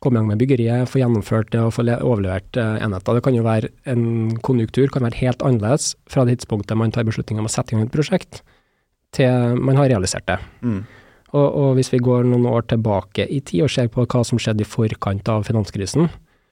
komme 0.00 0.16
i 0.16 0.20
gang 0.20 0.30
med 0.30 0.40
byggeriet, 0.40 0.88
få 0.88 1.02
gjennomført 1.02 1.50
det 1.52 1.60
og 1.62 1.74
få 1.76 1.84
overlevert 1.84 2.56
eh, 2.58 2.78
enheter. 2.84 3.18
Det 3.18 3.24
kan 3.26 3.36
jo 3.36 3.44
være 3.46 3.70
en 3.92 4.38
konjunktur 4.42 4.88
kan 4.92 5.04
være 5.06 5.20
helt 5.20 5.44
annerledes 5.46 5.92
fra 6.10 6.24
det 6.26 6.40
tidspunktet 6.40 6.78
man 6.80 6.94
tar 6.94 7.06
beslutning 7.08 7.42
om 7.42 7.50
å 7.50 7.52
sette 7.52 7.74
i 7.74 7.78
gang 7.78 7.86
et 7.86 7.94
prosjekt, 7.94 8.40
til 9.14 9.60
man 9.60 9.78
har 9.78 9.90
realisert 9.90 10.26
det. 10.28 10.38
Mm. 10.62 10.80
Og, 11.30 11.46
og, 11.46 11.68
hvis 11.78 11.92
vi 11.92 12.00
går 12.02 12.26
noen 12.26 12.48
år 12.50 12.66
tilbake 12.72 13.26
i 13.30 13.38
tid 13.46 13.66
og 13.66 13.70
ser 13.70 13.90
på 13.92 14.02
hva 14.02 14.24
som 14.26 14.40
skjedde 14.40 14.64
i 14.64 14.68
forkant 14.68 15.28
av 15.30 15.46
finanskrisen, 15.46 16.10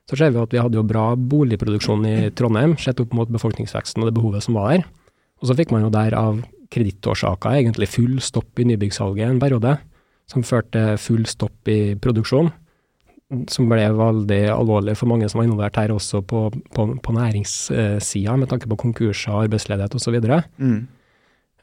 så 0.08 0.16
ser 0.16 0.30
vi 0.32 0.40
at 0.40 0.54
vi 0.54 0.60
hadde 0.62 0.78
jo 0.78 0.86
bra 0.86 1.10
boligproduksjon 1.18 2.06
i 2.08 2.14
Trondheim, 2.38 2.76
sett 2.80 3.00
opp 3.02 3.12
mot 3.16 3.28
befolkningsveksten 3.32 4.02
og 4.02 4.08
det 4.08 4.16
behovet 4.16 4.46
som 4.46 4.56
var 4.56 4.72
der. 4.72 4.86
Og 5.42 5.50
så 5.50 5.56
fikk 5.58 5.74
man 5.74 5.84
jo 5.84 5.90
der 5.92 6.16
av 6.16 6.40
kredittårsaker 6.72 7.58
egentlig 7.58 7.90
full 7.90 8.16
stopp 8.24 8.60
i 8.60 8.66
nybyggsalget 8.68 9.28
en 9.28 9.42
periode, 9.42 9.76
som 10.28 10.46
førte 10.46 10.96
full 11.00 11.26
stopp 11.28 11.68
i 11.70 11.94
produksjon. 12.00 12.50
Som 13.52 13.68
ble 13.68 13.82
veldig 13.92 14.42
alvorlig 14.54 14.94
for 14.96 15.10
mange 15.10 15.28
som 15.28 15.42
var 15.42 15.48
involvert 15.48 15.76
her, 15.76 15.92
også 15.92 16.22
på, 16.24 16.46
på, 16.72 16.86
på 17.04 17.16
næringssida, 17.16 18.36
med 18.40 18.48
tanke 18.48 18.70
på 18.70 18.78
konkurser, 18.80 19.34
arbeidsledighet 19.44 19.98
osv. 19.98 20.16
Mm. 20.56 20.86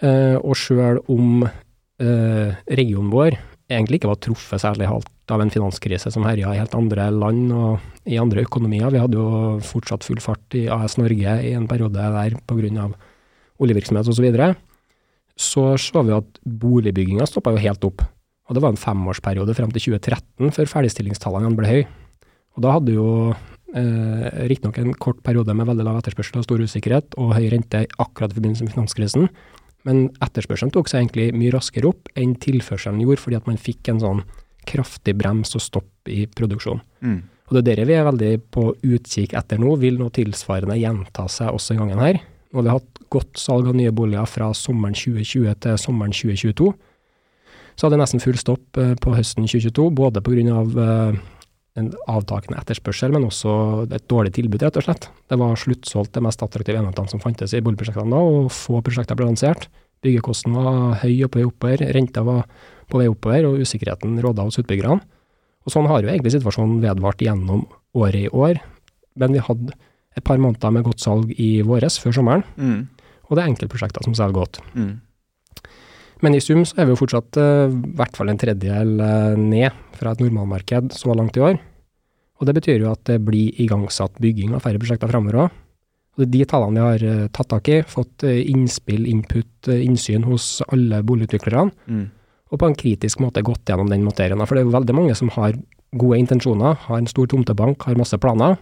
Uh, 0.03 0.35
og 0.43 0.57
sjøl 0.59 0.99
om 1.07 1.45
uh, 1.45 2.49
regionen 2.67 3.11
vår 3.13 3.37
egentlig 3.71 4.01
ikke 4.01 4.11
var 4.11 4.19
truffet 4.21 4.61
særlig 4.61 4.89
halvt 4.89 5.33
av 5.33 5.41
en 5.41 5.51
finanskrise 5.53 6.11
som 6.13 6.25
herja 6.27 6.51
i 6.53 6.59
helt 6.59 6.75
andre 6.77 7.07
land 7.13 7.53
og 7.55 8.05
i 8.05 8.19
andre 8.21 8.43
økonomier. 8.45 8.91
Vi 8.93 9.01
hadde 9.01 9.17
jo 9.17 9.57
fortsatt 9.65 10.05
full 10.05 10.21
fart 10.21 10.57
i 10.57 10.67
AS 10.69 10.99
Norge 11.01 11.39
i 11.41 11.55
en 11.57 11.65
periode 11.69 11.97
der 11.97 12.37
pga. 12.45 12.89
oljevirksomhet 13.57 14.11
osv 14.11 14.27
så 15.35 15.75
så 15.75 16.03
vi 16.03 16.13
at 16.15 16.37
boligbygginga 16.45 17.25
stoppa 17.27 17.51
jo 17.51 17.63
helt 17.63 17.83
opp. 17.83 18.05
Og 18.47 18.55
det 18.55 18.61
var 18.61 18.71
en 18.71 18.79
femårsperiode 18.79 19.55
frem 19.57 19.71
til 19.73 19.97
2013 19.97 20.53
før 20.55 20.71
ferdigstillingstallene 20.71 21.57
ble 21.57 21.71
høye. 21.71 21.87
Og 22.55 22.63
da 22.63 22.75
hadde 22.77 22.93
jo 22.95 23.07
eh, 23.75 24.47
riktignok 24.47 24.79
en 24.79 24.93
kort 24.93 25.19
periode 25.25 25.51
med 25.57 25.67
veldig 25.67 25.83
lav 25.87 25.99
etterspørsel 25.99 26.39
og 26.39 26.47
stor 26.47 26.63
usikkerhet 26.63 27.17
og 27.19 27.35
høy 27.35 27.49
rente 27.51 27.83
akkurat 27.99 28.31
i 28.31 28.37
forbindelse 28.37 28.67
med 28.67 28.75
finanskrisen, 28.77 29.27
Men 29.85 30.07
etterspørselen 30.23 30.73
tok 30.73 30.89
seg 30.89 31.03
egentlig 31.03 31.29
mye 31.37 31.53
raskere 31.53 31.91
opp 31.91 32.09
enn 32.17 32.33
tilførselen 32.41 33.03
gjorde, 33.03 33.21
fordi 33.21 33.37
at 33.37 33.49
man 33.49 33.61
fikk 33.61 33.91
en 33.93 34.01
sånn 34.01 34.23
kraftig 34.65 35.13
brems 35.17 35.53
og 35.57 35.61
stopp 35.61 36.09
i 36.09 36.25
produksjonen. 36.25 36.81
Mm. 37.05 37.19
Og 37.45 37.57
det 37.59 37.75
er 37.75 37.83
det 37.83 37.89
vi 37.91 37.97
er 37.99 38.07
veldig 38.07 38.31
på 38.53 38.71
utkikk 38.73 39.35
etter 39.37 39.59
nå. 39.61 39.75
Vil 39.77 39.99
noe 39.99 40.13
tilsvarende 40.13 40.79
gjenta 40.79 41.27
seg 41.29 41.53
også 41.53 41.75
denne 41.75 41.85
gangen 41.85 42.01
her? 42.01 42.21
Nå 42.49 42.61
har 42.61 42.65
vi 42.65 42.73
hatt 42.73 43.03
godt 43.13 43.37
salg 43.37 43.69
av 43.69 43.77
nye 43.77 43.93
boliger 43.93 44.25
fra 44.29 44.49
sommeren 44.57 44.97
2020 44.97 45.53
til 45.61 45.77
sommeren 45.81 46.15
2022. 46.15 46.71
Så 47.75 47.85
hadde 47.85 47.97
det 47.97 48.01
nesten 48.01 48.23
full 48.23 48.37
stopp 48.39 48.79
eh, 48.79 48.95
på 49.03 49.13
høsten 49.13 49.45
2022, 49.45 49.89
både 49.93 50.23
pga. 50.25 50.61
Uh, 51.75 51.81
en 51.81 51.91
avtakende 52.07 52.59
etterspørsel, 52.61 53.11
men 53.11 53.25
også 53.27 53.85
et 53.91 54.05
dårlig 54.07 54.31
tilbud, 54.37 54.61
rett 54.63 54.77
og 54.79 54.85
slett. 54.85 55.09
Det 55.27 55.37
var 55.39 55.57
sluttsolgt 55.59 56.13
de 56.15 56.21
mest 56.23 56.43
attraktive 56.43 56.79
enhetene 56.79 57.11
som 57.11 57.19
fantes 57.19 57.53
i 57.53 57.59
boligprosjektene 57.59 58.13
da, 58.13 58.21
og 58.23 58.51
få 58.53 58.79
prosjekter 58.85 59.17
ble 59.19 59.27
lansert. 59.27 59.67
Byggekosten 60.05 60.55
var 60.55 61.01
høy 61.01 61.25
og 61.25 61.31
på 61.33 61.41
vei 61.41 61.45
oppover, 61.49 61.83
renta 61.95 62.23
var 62.23 62.45
på 62.91 63.01
vei 63.01 63.09
oppover, 63.11 63.49
og 63.49 63.59
usikkerheten 63.59 64.19
råda 64.23 64.45
hos 64.47 64.59
utbyggerne. 64.61 65.01
Og 65.65 65.73
sånn 65.73 65.89
har 65.89 66.03
jo 66.05 66.11
egentlig 66.13 66.35
situasjonen 66.35 66.79
vedvart 66.83 67.23
gjennom 67.25 67.65
året 67.97 68.27
i 68.27 68.31
år, 68.31 68.61
men 69.19 69.33
vi 69.33 69.43
hadde 69.43 69.73
et 70.15 70.23
par 70.23 70.39
måneder 70.39 70.71
med 70.71 70.85
godt 70.85 71.03
salg 71.03 71.33
i 71.35 71.61
våres, 71.65 71.99
før 71.99 72.13
sommeren, 72.15 72.43
Mm. 72.55 72.87
og 73.27 73.35
det 73.35 73.43
er 73.43 73.49
enkeltprosjekter 73.51 74.03
som 74.03 74.13
selger 74.13 74.33
godt. 74.33 74.61
Mm. 74.75 75.01
Men 76.21 76.35
i 76.35 76.39
sum 76.39 76.63
så 76.63 76.79
er 76.79 76.85
vi 76.85 76.93
jo 76.95 77.01
fortsatt 77.01 77.35
i 77.35 77.41
i 77.67 77.95
hvert 77.97 78.15
fall 78.15 78.29
en 78.29 78.37
tredjedel 78.37 79.01
uh, 79.01 79.35
ned 79.35 79.71
fra 79.99 80.13
et 80.15 80.23
normalmarked 80.23 80.93
så 80.95 81.15
langt 81.17 81.37
i 81.37 81.43
år. 81.43 81.59
Og 82.39 82.47
det 82.47 82.55
betyr 82.57 82.81
jo 82.83 82.91
at 82.91 83.03
det 83.07 83.21
blir 83.23 83.55
igangsatt 83.63 84.17
bygging 84.21 84.55
av 84.55 84.65
færre 84.65 84.81
prosjekter 84.81 85.11
framover 85.11 85.45
òg. 85.45 85.61
Og 86.15 86.23
det 86.23 86.27
er 86.27 86.33
de 86.33 86.45
tallene 86.47 86.79
vi 86.79 86.83
har 86.85 87.03
eh, 87.03 87.27
tatt 87.35 87.49
tak 87.51 87.69
i, 87.71 87.81
fått 87.83 88.23
eh, 88.23 88.41
innspill, 88.51 89.07
input, 89.11 89.67
eh, 89.67 89.81
innsyn 89.83 90.23
hos 90.27 90.61
alle 90.71 91.01
boligutviklerne, 91.03 91.71
Mm. 91.87 92.05
og 92.51 92.59
på 92.59 92.67
en 92.69 92.75
kritisk 92.75 93.19
måte 93.19 93.43
gått 93.43 93.65
gjennom 93.67 93.89
den 93.89 94.03
materien. 94.03 94.39
For 94.47 94.55
det 94.55 94.63
er 94.63 94.69
jo 94.69 94.77
veldig 94.77 94.95
mange 94.95 95.15
som 95.15 95.29
har 95.35 95.57
gode 95.95 96.19
intensjoner, 96.19 96.75
har 96.87 96.97
en 96.97 97.07
stor 97.07 97.27
tomtebank, 97.27 97.83
har 97.83 97.95
masse 97.95 98.17
planer. 98.17 98.57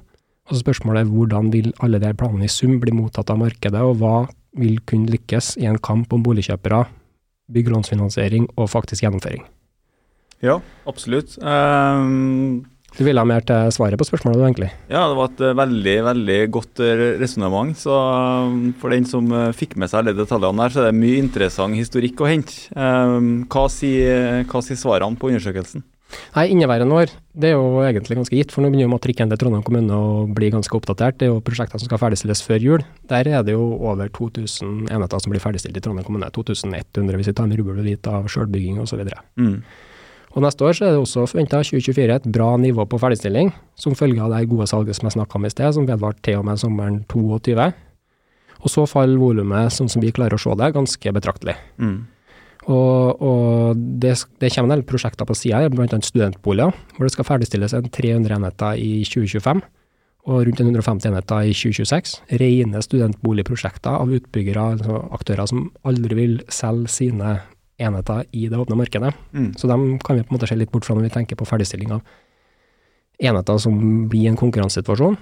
Og 0.49 0.55
så 0.55 0.63
spørsmålet 0.63 1.01
er 1.05 1.11
hvordan 1.11 1.51
vil 1.53 1.73
alle 1.79 1.99
de 1.99 2.13
planene 2.13 2.45
i 2.45 2.51
sum 2.51 2.79
bli 2.79 2.91
mottatt 2.91 3.29
av 3.29 3.37
markedet, 3.37 3.81
og 3.81 3.97
hva 4.01 4.27
vil 4.57 4.79
kunne 4.89 5.09
lykkes 5.13 5.57
i 5.61 5.65
en 5.69 5.77
kamp 5.77 6.11
om 6.13 6.23
boligkjøpere, 6.23 6.85
byggelånsfinansiering 7.53 8.49
og 8.57 8.69
faktisk 8.69 9.03
gjennomføring. 9.05 9.43
Ja, 10.43 10.59
absolutt. 10.89 11.37
Um, 11.39 12.65
Du 12.93 13.01
ville 13.01 13.17
ha 13.17 13.25
mer 13.25 13.41
til 13.47 13.71
svaret 13.73 13.97
på 13.97 14.05
spørsmålet, 14.05 14.37
du, 14.37 14.43
egentlig? 14.45 14.67
ja, 14.91 15.05
det 15.09 15.15
var 15.17 15.31
et 15.31 15.39
eh, 15.41 15.55
veldig, 15.57 15.95
veldig 16.05 16.35
godt 16.53 16.81
uh, 16.83 17.05
resonnement. 17.21 17.71
Så 17.79 17.95
ehm, 17.95 18.59
for 18.77 18.93
den 18.93 19.07
som 19.09 19.31
eh, 19.33 19.47
fikk 19.57 19.73
med 19.81 19.89
seg 19.89 20.03
alle 20.03 20.13
detaljene 20.13 20.61
der, 20.61 20.75
så 20.75 20.83
er 20.83 20.91
det 20.91 20.99
mye 20.99 21.23
interessant 21.23 21.79
historikk 21.79 22.21
å 22.21 22.29
hente. 22.29 22.67
Um, 22.75 23.47
hva, 23.49 23.65
sier, 23.71 24.43
hva 24.51 24.61
sier 24.61 24.77
svarene 24.77 25.17
på 25.17 25.31
undersøkelsen? 25.31 25.87
Nei, 26.35 26.43
inneværende 26.53 26.99
år, 27.01 27.13
det 27.33 27.49
er 27.49 27.55
jo 27.55 27.81
egentlig 27.81 28.19
ganske 28.19 28.37
gitt, 28.37 28.51
for 28.53 28.61
nå 28.61 28.69
begynner 28.69 28.85
jo 28.85 28.91
matrikken 28.93 29.31
til 29.31 29.39
Trondheim 29.41 29.63
kommune 29.65 29.95
å 29.97 30.25
bli 30.29 30.51
ganske 30.53 30.77
oppdatert. 30.77 31.17
Det 31.17 31.25
er 31.25 31.31
jo 31.31 31.39
prosjekter 31.45 31.81
som 31.81 31.89
skal 31.89 32.01
ferdigstilles 32.01 32.43
før 32.45 32.67
jul. 32.67 32.85
Der 33.09 33.29
er 33.31 33.45
det 33.47 33.55
jo 33.55 33.63
over 33.79 34.11
2000 34.13 34.91
enheter 34.93 35.23
som 35.23 35.33
blir 35.33 35.41
ferdigstilt 35.41 35.79
i 35.79 35.83
Trondheim 35.83 36.05
kommune. 36.05 36.29
2100 36.35 37.17
hvis 37.17 37.31
vi 37.31 37.35
tar 37.39 37.49
med 37.49 37.57
rubbel 37.57 37.81
og 37.81 37.89
hvit 37.89 38.11
av 38.11 38.29
sjølbygging 38.29 38.77
osv. 38.83 39.01
Mm. 39.41 39.57
Og 40.33 40.41
neste 40.41 40.65
år 40.65 40.73
så 40.73 40.87
er 40.87 40.95
det 40.95 41.01
også 41.03 41.27
forventa 41.29 41.59
2024 41.61 42.15
et 42.15 42.29
bra 42.33 42.55
nivå 42.57 42.87
på 42.89 42.97
ferdigstilling, 43.01 43.51
som 43.77 43.97
følge 43.97 44.21
av 44.23 44.33
det 44.33 44.47
gode 44.49 44.65
salget 44.69 44.97
som 44.97 45.09
jeg 45.09 45.17
snakka 45.19 45.37
om 45.37 45.45
i 45.45 45.51
sted, 45.53 45.75
som 45.75 45.85
vedvarte 45.85 46.23
til 46.25 46.39
og 46.39 46.47
med 46.47 46.61
sommeren 46.61 47.03
22. 47.11 47.67
Og 48.63 48.71
så 48.71 48.87
faller 48.89 49.21
volumet, 49.21 49.75
sånn 49.75 49.91
som 49.91 50.01
vi 50.01 50.13
klarer 50.15 50.39
å 50.39 50.41
se 50.41 50.55
det, 50.57 50.71
ganske 50.73 51.13
betraktelig. 51.13 51.55
Mm. 51.77 51.99
Og, 52.71 53.21
og 53.21 53.79
det, 54.01 54.15
det 54.39 54.49
kommer 54.55 54.71
en 54.71 54.77
del 54.77 54.85
prosjekter 54.87 55.27
på 55.27 55.35
sida 55.35 55.67
bl.a. 55.69 55.99
studentboliger, 56.01 56.73
hvor 56.95 57.05
det 57.05 57.13
skal 57.13 57.27
ferdigstilles 57.27 57.75
en 57.75 57.89
300 57.91 58.37
enheter 58.39 58.79
i 58.79 58.91
2025 59.05 59.61
og 60.23 60.45
rundt 60.47 60.61
en 60.63 60.69
150 60.69 61.09
enheter 61.09 61.49
i 61.49 61.51
2026. 61.51 62.13
Rene 62.39 62.81
studentboligprosjekter 62.85 63.97
av 63.99 64.13
utbyggere, 64.15 64.69
altså 64.77 65.01
aktører 65.17 65.49
som 65.51 65.65
aldri 65.83 66.15
vil 66.15 66.37
selge 66.47 66.93
sine 66.93 67.33
enheter 67.81 68.25
i 68.31 68.47
det 68.51 68.59
åpne 68.59 68.77
markedet. 68.79 69.13
Mm. 69.33 69.53
Så 69.57 69.67
dem 69.67 69.99
kan 69.99 70.17
vi 70.17 70.25
på 70.25 70.33
en 70.33 70.37
måte 70.37 70.49
se 70.49 70.57
litt 70.57 70.71
bort 70.71 70.85
fra 70.85 70.95
når 70.97 71.07
vi 71.07 71.13
tenker 71.17 71.39
på 71.39 71.47
ferdigstilling 71.47 71.93
av 71.95 72.01
enheter 73.23 73.61
som 73.61 73.77
blir 74.09 74.29
en 74.29 74.39
konkurransesituasjon. 74.39 75.17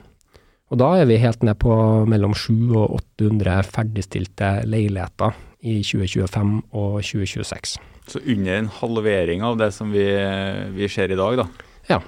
Og 0.72 0.80
da 0.80 0.94
er 1.02 1.08
vi 1.10 1.20
helt 1.20 1.42
ned 1.44 1.58
på 1.60 1.74
mellom 2.08 2.34
700 2.38 2.78
og 2.80 3.00
800 3.20 3.68
ferdigstilte 3.68 4.52
leiligheter 4.72 5.36
i 5.68 5.82
2025 5.84 6.54
og 6.72 7.02
2026. 7.04 7.76
Så 8.12 8.22
under 8.24 8.56
en 8.56 8.72
halvering 8.80 9.44
av 9.46 9.60
det 9.60 9.70
som 9.76 9.92
vi, 9.94 10.06
vi 10.76 10.88
ser 10.90 11.12
i 11.12 11.20
dag, 11.20 11.44
da. 11.44 11.68
Ja. 11.92 12.00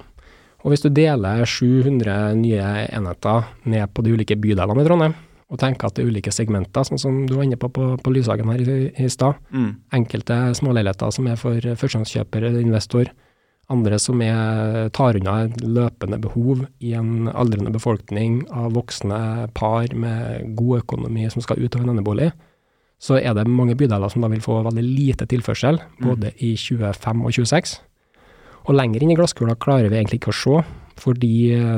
Og 0.64 0.72
hvis 0.72 0.80
du 0.80 0.88
deler 0.96 1.44
700 1.44 2.32
nye 2.40 2.72
enheter 2.88 3.50
ned 3.68 3.92
på 3.92 4.04
de 4.04 4.16
ulike 4.16 4.38
bydelene 4.40 4.80
i 4.80 4.88
Trondheim, 4.88 5.16
og 5.52 5.58
tenker 5.60 5.86
at 5.90 5.94
det 5.96 6.04
er 6.04 6.08
ulike 6.10 6.32
segmenter, 6.32 6.86
sånn 6.88 6.98
som 7.00 7.26
du 7.28 7.34
var 7.36 7.44
inne 7.44 7.58
på 7.60 7.68
på, 7.68 7.90
på 8.00 8.12
Lyshagen 8.14 8.48
her 8.50 8.62
i, 8.64 8.92
i 9.04 9.08
stad, 9.12 9.34
Mm. 9.52 9.74
enkelte 9.92 10.38
småleiligheter 10.56 11.12
som 11.12 11.26
er 11.28 11.36
for 11.36 11.60
førstegangskjøper 11.60 12.46
eller 12.48 12.60
investor, 12.64 13.10
andre 13.70 13.98
som 13.98 14.20
er, 14.20 14.90
tar 14.92 15.16
unna 15.16 15.46
løpende 15.62 16.18
behov 16.20 16.66
i 16.84 16.92
en 16.96 17.28
aldrende 17.32 17.72
befolkning 17.72 18.42
av 18.52 18.74
voksne 18.76 19.48
par 19.54 19.88
med 19.94 20.54
god 20.56 20.82
økonomi 20.82 21.30
som 21.32 21.40
skal 21.44 21.62
ut 21.62 21.76
av 21.76 21.82
en 21.86 21.94
enebolig, 21.94 22.32
så 23.00 23.16
er 23.20 23.34
det 23.36 23.46
mange 23.48 23.74
bydeler 23.76 24.08
som 24.12 24.22
da 24.24 24.28
vil 24.32 24.40
få 24.44 24.62
veldig 24.64 24.84
lite 24.84 25.26
tilførsel, 25.28 25.80
både 26.00 26.32
i 26.44 26.54
25 26.56 27.24
og 27.24 27.32
26. 27.32 27.80
Og 28.64 28.74
lenger 28.76 29.02
inn 29.02 29.10
i 29.12 29.16
glasskula 29.18 29.56
klarer 29.60 29.90
vi 29.92 29.96
egentlig 29.98 30.20
ikke 30.22 30.32
å 30.32 30.38
se, 30.40 30.60
fordi 31.00 31.32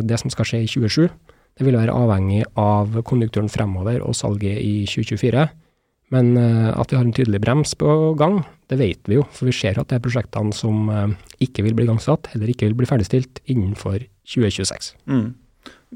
det 0.06 0.18
som 0.20 0.30
skal 0.30 0.44
skje 0.46 0.60
i 0.62 0.68
27, 0.70 1.08
det 1.56 1.64
vil 1.64 1.78
være 1.78 1.94
avhengig 1.94 2.42
av 2.60 2.98
konjunkturen 3.08 3.48
fremover 3.52 4.02
og 4.04 4.16
salget 4.16 4.60
i 4.60 4.84
2024. 4.88 5.46
Men 6.14 6.36
eh, 6.38 6.68
at 6.70 6.92
vi 6.92 6.98
har 6.98 7.06
en 7.06 7.14
tydelig 7.16 7.40
brems 7.42 7.72
på 7.78 7.88
gang, 8.18 8.42
det 8.70 8.78
vet 8.78 9.08
vi 9.10 9.18
jo, 9.18 9.24
for 9.34 9.48
vi 9.48 9.56
ser 9.56 9.80
at 9.80 9.88
det 9.90 9.98
er 9.98 10.04
prosjektene 10.04 10.54
som 10.54 10.90
eh, 10.92 11.16
ikke 11.42 11.64
vil 11.66 11.74
bli 11.78 11.86
igangsatt, 11.88 12.30
eller 12.36 12.52
ikke 12.52 12.68
vil 12.68 12.78
bli 12.78 12.88
ferdigstilt 12.90 13.40
innenfor 13.50 14.04
2026. 14.28 14.92
Mm. 15.10 15.26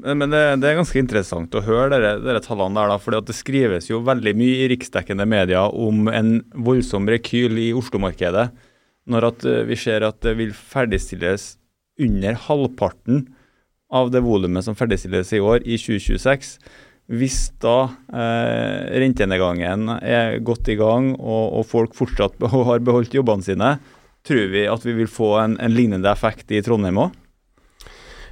Men 0.01 0.31
det, 0.31 0.41
det 0.63 0.69
er 0.69 0.79
ganske 0.79 0.99
interessant 0.99 1.55
å 1.55 1.63
høre 1.63 1.91
dere, 1.93 2.15
dere 2.23 2.41
tallene 2.43 2.79
der, 2.79 2.91
da, 2.91 2.97
fordi 2.99 3.21
det 3.27 3.37
skrives 3.37 3.89
jo 3.91 4.01
veldig 4.07 4.33
mye 4.39 4.63
i 4.63 4.69
riksdekkende 4.71 5.27
media 5.29 5.65
om 5.67 6.07
en 6.11 6.39
voldsom 6.55 7.09
rekyl 7.11 7.59
i 7.61 7.69
Oslo-markedet, 7.77 8.49
når 9.11 9.29
eh, 9.29 9.61
vi 9.69 9.77
ser 9.79 10.07
at 10.07 10.19
det 10.25 10.35
vil 10.41 10.55
ferdigstilles 10.57 11.53
under 12.01 12.35
halvparten 12.47 13.27
av 13.91 14.11
det 14.11 14.23
volumet 14.23 14.65
som 14.65 14.77
ferdigstilles 14.77 15.33
i 15.35 15.41
år, 15.43 15.61
i 15.67 15.77
2026. 15.79 16.55
Hvis 17.11 17.39
da 17.59 17.91
eh, 18.13 18.91
rentenedgangen 19.03 19.89
er 19.99 20.37
godt 20.45 20.69
i 20.71 20.77
gang, 20.79 21.11
og, 21.19 21.59
og 21.59 21.65
folk 21.67 21.95
fortsatt 21.97 22.39
har 22.53 22.85
beholdt 22.85 23.17
jobbene 23.17 23.45
sine, 23.45 23.75
tror 24.27 24.51
vi 24.53 24.67
at 24.69 24.85
vi 24.85 24.95
vil 25.01 25.09
få 25.11 25.33
en, 25.41 25.57
en 25.59 25.75
lignende 25.75 26.11
effekt 26.11 26.53
i 26.53 26.61
Trondheim 26.63 27.01
òg? 27.01 27.17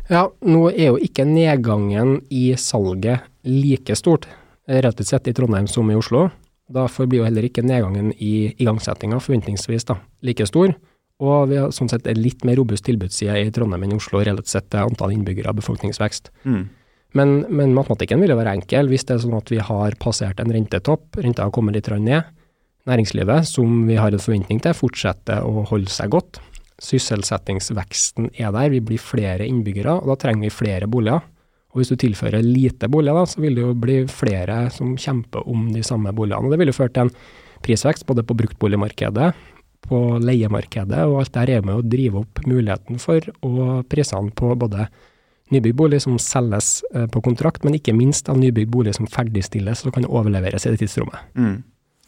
Ja, 0.09 0.25
nå 0.41 0.69
er 0.71 0.93
jo 0.93 1.01
ikke 1.05 1.27
nedgangen 1.27 2.15
i 2.33 2.55
salget 2.57 3.27
like 3.45 3.93
stort, 3.97 4.25
rett 4.65 5.01
og 5.01 5.05
slett 5.05 5.27
i 5.29 5.35
Trondheim 5.37 5.67
som 5.69 5.89
i 5.91 5.97
Oslo. 5.97 6.29
Derfor 6.69 7.09
blir 7.09 7.21
jo 7.21 7.27
heller 7.27 7.45
ikke 7.45 7.65
nedgangen 7.65 8.11
i 8.17 8.53
igangsettinga 8.55 9.19
forventningsvis 9.21 9.85
da, 9.89 9.99
like 10.25 10.45
stor. 10.49 10.73
Og 11.19 11.49
vi 11.51 11.57
har 11.59 11.73
sånn 11.75 11.89
sett 11.91 12.07
en 12.07 12.19
litt 12.19 12.45
mer 12.47 12.55
robust 12.59 12.85
tilbudsside 12.87 13.41
i 13.43 13.53
Trondheim 13.55 13.83
enn 13.85 13.97
Oslo, 13.97 14.21
relativt 14.23 14.53
sett 14.53 14.69
til 14.71 14.85
antall 14.85 15.11
innbyggere 15.15 15.51
og 15.51 15.59
befolkningsvekst. 15.59 16.31
Mm. 16.47 16.61
Men, 17.17 17.33
men 17.49 17.73
matematikken 17.75 18.21
vil 18.21 18.31
jo 18.31 18.37
være 18.39 18.53
enkel 18.59 18.91
hvis 18.91 19.07
det 19.09 19.15
er 19.15 19.23
sånn 19.23 19.39
at 19.39 19.49
vi 19.51 19.59
har 19.65 19.97
passert 19.99 20.39
en 20.39 20.53
rentetopp, 20.53 21.17
renta 21.19 21.47
har 21.47 21.55
kommet 21.55 21.75
litt 21.75 21.89
ned. 22.05 22.35
Næringslivet, 22.87 23.49
som 23.49 23.81
vi 23.89 23.97
har 23.99 24.13
en 24.13 24.21
forventning 24.21 24.61
til, 24.63 24.77
fortsetter 24.77 25.43
å 25.45 25.65
holde 25.67 25.91
seg 25.91 26.13
godt. 26.13 26.39
Sysselsettingsveksten 26.79 28.29
er 28.39 28.53
der, 28.55 28.71
vi 28.71 28.79
blir 28.79 29.01
flere 29.03 29.47
innbyggere, 29.49 29.97
og 29.99 30.13
da 30.13 30.17
trenger 30.21 30.47
vi 30.47 30.53
flere 30.53 30.87
boliger. 30.87 31.25
Og 31.69 31.81
hvis 31.81 31.91
du 31.91 31.99
tilfører 31.99 32.45
lite 32.45 32.87
boliger, 32.89 33.19
da, 33.19 33.27
så 33.29 33.43
vil 33.43 33.57
det 33.57 33.65
jo 33.65 33.75
bli 33.77 33.99
flere 34.09 34.61
som 34.73 34.95
kjemper 34.97 35.45
om 35.51 35.67
de 35.73 35.83
samme 35.85 36.13
boligene. 36.15 36.47
Og 36.47 36.55
det 36.55 36.61
vil 36.61 36.71
jo 36.71 36.77
føre 36.79 36.93
til 36.95 37.09
en 37.09 37.13
prisvekst 37.65 38.07
både 38.09 38.23
på 38.25 38.37
bruktboligmarkedet, 38.39 39.33
på 39.85 40.19
leiemarkedet, 40.21 41.05
og 41.07 41.21
alt 41.21 41.33
der 41.37 41.53
er 41.55 41.65
med 41.65 41.79
å 41.79 41.85
drive 41.85 42.23
opp 42.23 42.43
muligheten 42.47 42.99
for 43.01 43.23
og 43.45 43.87
prisene 43.89 44.33
på 44.35 44.51
både 44.59 44.89
nybygd 45.53 45.77
bolig 45.79 46.01
som 46.03 46.19
selges 46.21 46.79
eh, 46.93 47.07
på 47.09 47.23
kontrakt, 47.25 47.65
men 47.65 47.77
ikke 47.79 47.95
minst 47.97 48.29
av 48.29 48.37
nybygd 48.39 48.71
bolig 48.73 48.95
som 48.97 49.09
ferdigstilles 49.09 49.85
og 49.87 49.95
kan 49.95 50.05
overleveres 50.05 50.67
i 50.67 50.73
det 50.73 50.83
tidsrommet. 50.83 51.31
Mm. 51.33 51.57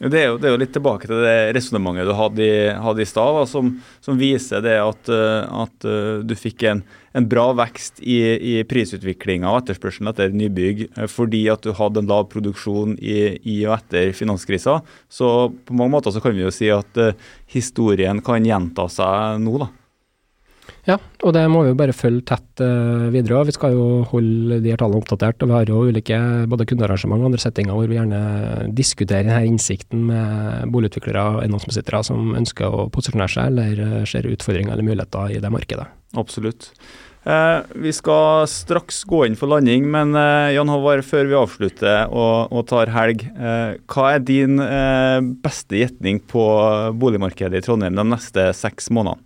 Det 0.02 0.18
er, 0.18 0.24
jo, 0.32 0.38
det 0.40 0.48
er, 0.48 0.54
jo, 0.56 0.58
litt 0.58 0.72
tilbake 0.74 1.06
til 1.06 1.20
det 1.22 1.52
resonnementet 1.54 2.08
du 2.08 2.16
hadde 2.18 2.42
i, 2.42 2.54
hadde 2.74 3.04
i 3.04 3.06
stad, 3.06 3.36
som, 3.46 3.68
som, 4.02 4.16
viser 4.18 4.64
det 4.64 4.74
at, 4.82 5.10
eh, 5.14 5.60
at 5.62 5.86
uh, 5.86 6.24
du 6.26 6.34
fikk 6.34 6.64
en, 6.66 6.80
en, 7.14 7.28
bra 7.30 7.44
vekst 7.60 8.02
i, 8.02 8.16
i 8.34 8.54
prisutviklinga 8.66 9.46
og 9.52 9.60
etterspørselen 9.60 10.10
etter 10.10 10.34
nybygg 10.34 10.88
uh, 10.96 11.06
fordi 11.06 11.44
at 11.54 11.62
du 11.62 11.70
hadde 11.78 12.02
en 12.02 12.10
lav 12.10 12.26
produksjon 12.32 12.96
i, 12.98 13.36
i 13.46 13.60
og 13.68 13.76
etter 13.76 14.10
finanskrisa. 14.18 14.80
Så 15.06 15.28
på 15.54 15.78
mange 15.78 15.94
måter 15.94 16.14
så 16.14 16.24
kan 16.24 16.34
vi 16.34 16.42
jo 16.42 16.50
si 16.54 16.72
at 16.74 16.98
historien 17.54 18.24
kan 18.26 18.42
gjenta 18.48 18.88
seg 18.90 19.38
nå, 19.44 19.54
da. 19.62 19.70
Ja, 20.82 20.96
og 21.22 21.30
det 21.36 21.44
må 21.46 21.60
vi 21.62 21.70
jo 21.70 21.76
bare 21.78 21.94
følge 21.94 22.24
tett 22.26 22.62
uh, 22.64 23.06
videre. 23.14 23.44
Vi 23.46 23.54
skal 23.54 23.76
jo 23.76 23.84
holde 24.10 24.58
de 24.64 24.72
her 24.72 24.80
tallene 24.80 24.98
oppdatert. 24.98 25.44
og 25.44 25.52
Vi 25.52 25.54
har 25.54 25.70
jo 25.70 25.84
ulike 25.86 26.18
både 26.50 26.66
kundearrangement 26.66 27.22
og 27.22 27.30
andre 27.30 27.42
settinger 27.42 27.78
hvor 27.78 27.86
vi 27.86 28.00
gjerne 28.00 28.72
diskuterer 28.74 29.28
denne 29.28 29.52
innsikten 29.52 30.02
med 30.10 30.66
boligutviklere 30.74 31.22
og 31.36 31.40
eiendomsbesittere 31.44 32.02
som 32.10 32.34
ønsker 32.38 32.66
å 32.66 32.88
posisjonere 32.90 33.30
seg 33.30 33.52
eller 33.52 33.86
eh, 33.86 33.96
ser 34.10 34.26
utfordringer 34.26 34.74
eller 34.74 34.90
muligheter 34.90 35.36
i 35.36 35.40
det 35.44 35.54
markedet. 35.54 35.86
Absolutt. 36.18 36.72
Eh, 37.22 37.58
vi 37.78 37.94
skal 37.94 38.48
straks 38.50 39.04
gå 39.06 39.22
inn 39.28 39.38
for 39.38 39.54
landing, 39.54 39.86
men 39.86 40.16
eh, 40.18 40.56
Jan 40.56 40.70
Håvard, 40.72 41.04
før 41.06 41.30
vi 41.30 41.38
avslutter 41.38 42.10
og, 42.10 42.50
og 42.50 42.66
tar 42.74 42.90
helg. 42.90 43.22
Eh, 43.30 43.78
hva 43.86 44.14
er 44.16 44.24
din 44.26 44.58
eh, 44.58 45.22
beste 45.46 45.78
gjetning 45.78 46.18
på 46.26 46.42
boligmarkedet 46.98 47.62
i 47.62 47.66
Trondheim 47.68 47.94
de 47.94 48.10
neste 48.16 48.50
seks 48.58 48.90
månedene? 48.90 49.22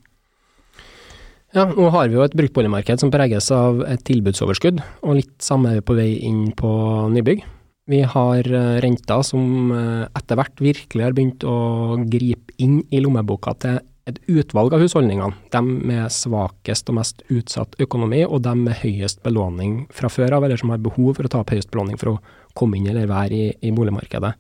Ja, 1.54 1.62
nå 1.70 1.90
har 1.94 2.08
vi 2.10 2.18
jo 2.18 2.24
et 2.24 2.34
bruktboligmarked 2.36 3.00
som 3.00 3.12
preges 3.14 3.52
av 3.54 3.78
et 3.86 4.02
tilbudsoverskudd, 4.08 4.80
og 5.06 5.18
litt 5.20 5.36
samme 5.44 5.76
på 5.86 5.94
vei 5.94 6.16
inn 6.26 6.48
på 6.58 6.70
nybygg. 7.14 7.44
Vi 7.86 8.00
har 8.02 8.48
eh, 8.50 8.78
renter 8.82 9.22
som 9.22 9.70
eh, 9.70 10.08
etter 10.18 10.40
hvert 10.40 10.58
virkelig 10.58 11.04
har 11.04 11.14
begynt 11.14 11.46
å 11.46 12.00
gripe 12.10 12.56
inn 12.58 12.80
i 12.90 12.98
lommeboka 12.98 13.54
til 13.62 13.78
et 14.10 14.18
utvalg 14.26 14.74
av 14.74 14.82
husholdningene. 14.82 15.38
De 15.54 15.62
med 15.62 16.10
svakest 16.14 16.90
og 16.90 16.98
mest 16.98 17.22
utsatt 17.30 17.78
økonomi, 17.82 18.24
og 18.26 18.42
de 18.42 18.56
med 18.58 18.82
høyest 18.82 19.22
belåning 19.22 19.84
fra 19.94 20.10
før 20.10 20.38
av, 20.38 20.46
eller 20.46 20.58
som 20.58 20.74
har 20.74 20.82
behov 20.82 21.14
for 21.14 21.26
å 21.26 21.30
ta 21.30 21.44
opp 21.44 21.54
høyest 21.54 21.70
belåning 21.70 21.98
for 22.02 22.16
å 22.16 22.18
komme 22.58 22.78
inn 22.78 22.90
eller 22.90 23.06
være 23.10 23.38
i, 23.38 23.48
i 23.70 23.74
boligmarkedet. 23.74 24.34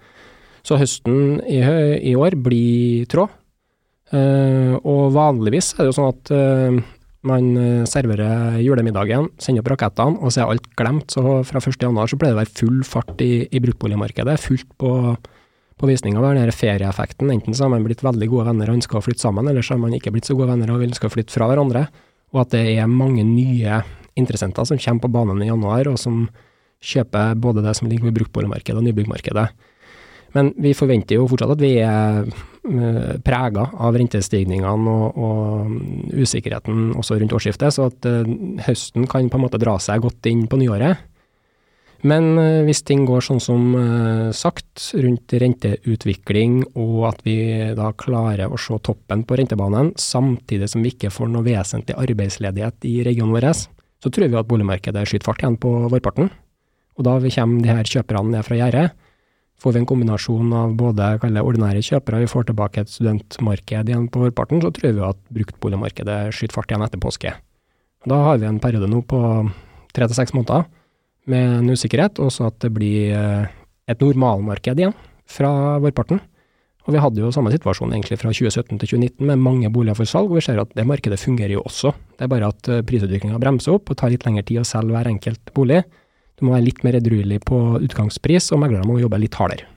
Så 0.66 0.78
høsten 0.80 1.38
i, 1.46 1.62
i 2.10 2.16
år 2.18 2.34
blir 2.42 3.06
tråd. 3.10 3.30
Uh, 4.06 4.78
og 4.86 5.16
vanligvis 5.16 5.72
er 5.74 5.82
det 5.82 5.90
jo 5.90 5.94
sånn 5.96 6.12
at 6.12 6.30
man 7.26 7.48
eh, 7.60 7.86
serverer 7.88 8.58
julemiddagen, 8.62 9.30
sender 9.42 9.64
opp 9.64 9.72
rakettene, 9.74 10.20
og 10.20 10.32
så 10.32 10.42
er 10.42 10.52
alt 10.54 10.68
glemt. 10.78 11.10
Så 11.12 11.22
fra 11.48 11.62
1.1 11.62 11.98
så 12.12 12.18
pleier 12.20 12.34
det 12.34 12.38
å 12.38 12.42
være 12.42 12.54
full 12.60 12.80
fart 12.86 13.24
i, 13.24 13.46
i 13.50 13.62
bruktboligmarkedet. 13.62 14.38
Fullt 14.42 14.68
på, 14.80 14.92
på 15.76 15.90
visninga. 15.90 16.22
Den 16.24 16.42
er 16.44 16.54
ferieeffekten. 16.54 17.32
Enten 17.34 17.56
så 17.56 17.66
har 17.66 17.74
man 17.74 17.86
blitt 17.86 18.04
veldig 18.06 18.30
gode 18.32 18.48
venner 18.50 18.70
og 18.70 18.80
ønsker 18.80 19.00
å 19.00 19.04
flytte 19.04 19.26
sammen, 19.26 19.50
eller 19.50 19.66
så 19.66 19.76
har 19.76 19.82
man 19.82 19.96
ikke 19.96 20.14
blitt 20.14 20.28
så 20.28 20.38
gode 20.38 20.52
venner 20.54 20.72
og 20.72 20.86
ønsker 20.86 21.10
å 21.10 21.14
flytte 21.16 21.34
fra 21.34 21.50
hverandre. 21.50 21.86
Og 22.34 22.42
at 22.42 22.56
det 22.56 22.64
er 22.76 22.90
mange 22.90 23.24
nye 23.26 23.80
interessenter 24.16 24.66
som 24.68 24.80
kommer 24.80 25.04
på 25.04 25.14
banen 25.18 25.42
i 25.44 25.50
januar, 25.50 25.90
og 25.92 26.00
som 26.00 26.26
kjøper 26.86 27.36
både 27.40 27.64
det 27.64 27.74
som 27.78 27.88
ligger 27.90 28.08
ved 28.10 28.20
bruktboligmarkedet 28.20 28.78
og 28.78 28.86
nybyggmarkedet. 28.86 29.48
Men 30.36 30.52
vi 30.60 30.74
forventer 30.76 31.16
jo 31.16 31.26
fortsatt 31.30 31.54
at 31.54 31.62
vi 31.64 31.72
er 31.80 32.22
eh, 32.26 33.16
prega 33.24 33.66
av 33.80 33.96
rentestigningene 33.96 34.92
og, 34.92 35.16
og, 35.16 35.76
usikkerheten 36.12 36.90
også 36.98 37.20
rundt 37.20 37.34
årsskiftet, 37.36 37.72
så 37.74 37.88
at 37.90 38.08
uh, 38.08 38.24
høsten 38.66 39.06
kan 39.10 39.30
på 39.30 39.38
en 39.38 39.46
måte 39.46 39.60
dra 39.62 39.76
seg 39.82 40.02
godt 40.04 40.28
inn 40.28 40.44
på 40.50 40.58
nyåret. 40.60 41.00
Men 42.06 42.28
uh, 42.36 42.64
hvis 42.66 42.82
ting 42.86 43.06
går 43.08 43.24
sånn 43.24 43.40
som 43.42 43.62
sagt 44.36 44.90
rundt 45.00 45.32
renteutvikling, 45.40 46.58
og 46.76 47.08
at 47.12 47.24
vi 47.26 47.38
da 47.78 47.92
klarer 47.96 48.52
å 48.52 48.60
se 48.60 48.76
toppen 48.84 49.24
på 49.24 49.40
rentebanen, 49.40 49.94
samtidig 50.00 50.68
som 50.72 50.84
vi 50.84 50.92
ikke 50.92 51.12
får 51.14 51.32
noe 51.32 51.46
vesentlig 51.46 51.96
arbeidsledighet 52.02 52.88
i 52.88 52.98
regionen 53.08 53.36
vår, 53.36 53.48
så 54.04 54.12
tror 54.12 54.28
vi 54.28 54.40
at 54.42 54.50
boligmarkedet 54.50 55.08
skyter 55.08 55.30
fart 55.30 55.40
igjen 55.40 55.56
på 55.60 55.72
vårparten. 55.88 56.28
Og 56.96 57.04
da 57.04 57.18
kommer 57.20 57.64
de 57.64 57.72
her 57.72 57.88
kjøperne 57.88 58.36
ned 58.36 58.44
fra 58.44 58.60
gjerdet 58.60 58.88
Får 59.56 59.72
vi 59.72 59.80
en 59.80 59.88
kombinasjon 59.88 60.52
av 60.52 60.74
både 60.76 61.14
ordinære 61.40 61.80
kjøpere, 61.84 62.20
vi 62.22 62.28
får 62.28 62.50
tilbake 62.50 62.82
et 62.82 62.92
studentmarked 62.92 63.88
igjen 63.88 64.08
på 64.12 64.20
vårparten, 64.26 64.60
så 64.60 64.70
tror 64.74 64.92
vi 64.92 65.04
at 65.06 65.20
bruktboligmarkedet 65.32 66.18
skyter 66.36 66.58
fart 66.58 66.72
igjen 66.72 66.84
etter 66.84 67.00
påske. 67.00 67.32
Da 68.06 68.18
har 68.28 68.38
vi 68.38 68.46
en 68.46 68.60
periode 68.62 68.90
nå 68.90 69.00
på 69.08 69.20
tre 69.96 70.06
til 70.06 70.18
seks 70.18 70.36
måneder 70.36 70.68
med 71.26 71.58
en 71.62 71.72
usikkerhet, 71.72 72.20
og 72.22 72.30
så 72.34 72.50
at 72.50 72.60
det 72.62 72.70
blir 72.74 73.16
eh, 73.16 73.48
et 73.90 74.02
normalmarked 74.02 74.78
igjen 74.78 74.94
fra 75.26 75.50
vårparten. 75.82 76.20
Og 76.86 76.94
vi 76.94 77.02
hadde 77.02 77.18
jo 77.18 77.32
samme 77.34 77.50
situasjon 77.50 77.90
egentlig 77.96 78.20
fra 78.20 78.30
2017 78.30 78.78
til 78.78 78.92
2019 78.92 79.26
med 79.26 79.42
mange 79.42 79.70
boliger 79.74 79.98
for 79.98 80.06
salg, 80.06 80.30
og 80.30 80.38
vi 80.38 80.44
ser 80.46 80.60
at 80.62 80.70
det 80.78 80.86
markedet 80.86 81.18
fungerer 81.18 81.56
jo 81.56 81.64
også. 81.66 81.90
Det 82.14 82.28
er 82.28 82.30
bare 82.30 82.52
at 82.52 82.70
eh, 82.70 82.84
prisutviklinga 82.86 83.40
bremser 83.42 83.74
opp 83.74 83.90
og 83.90 83.98
tar 83.98 84.12
litt 84.12 84.26
lengre 84.28 84.44
tid 84.46 84.62
å 84.62 84.68
selge 84.68 84.94
hver 84.94 85.10
enkelt 85.10 85.54
bolig. 85.56 85.82
Du 86.36 86.44
må 86.44 86.52
være 86.52 86.66
litt 86.66 86.84
mer 86.84 86.98
edruelig 86.98 87.40
på 87.48 87.58
utgangspris, 87.80 88.50
og 88.52 88.60
meglerne 88.60 88.88
må 88.88 89.00
jobbe 89.00 89.20
litt 89.22 89.38
hardere. 89.40 89.70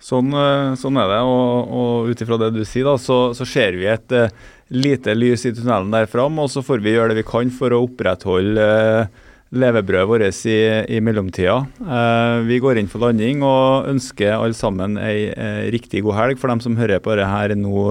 Sånn, 0.00 0.32
eh, 0.32 0.74
sånn 0.80 0.96
er 0.96 1.10
det, 1.12 1.18
og, 1.28 1.72
og 1.76 2.10
ut 2.10 2.22
ifra 2.24 2.38
det 2.40 2.54
du 2.54 2.62
sier, 2.64 2.88
da, 2.88 2.96
så, 2.98 3.18
så 3.36 3.46
ser 3.46 3.76
vi 3.76 3.84
et 3.90 4.14
uh, 4.16 4.32
lite 4.72 5.12
lys 5.12 5.44
i 5.44 5.52
tunnelen 5.52 5.92
der 5.92 6.08
fram, 6.08 6.40
og 6.40 6.48
så 6.48 6.64
får 6.64 6.80
vi 6.80 6.94
gjøre 6.94 7.12
det 7.12 7.20
vi 7.20 7.26
kan 7.28 7.52
for 7.52 7.76
å 7.76 7.82
opprettholde 7.84 8.64
uh, 8.64 9.28
levebrødet 9.52 10.08
vårt 10.08 10.40
i, 10.48 10.58
i 10.96 11.02
mellomtida. 11.04 11.58
Uh, 11.84 12.40
vi 12.48 12.62
går 12.64 12.80
inn 12.80 12.88
for 12.88 13.04
landing 13.04 13.44
og 13.44 13.90
ønsker 13.92 14.38
alle 14.38 14.56
sammen 14.56 14.96
ei 15.02 15.28
riktig 15.74 16.00
god 16.06 16.16
helg 16.16 16.40
for 16.40 16.48
dem 16.48 16.64
som 16.64 16.80
hører 16.80 17.02
på 17.04 17.18
det 17.20 17.28
her 17.28 17.52
nå 17.58 17.86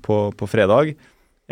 på, 0.00 0.22
på 0.32 0.48
fredag. 0.48 0.96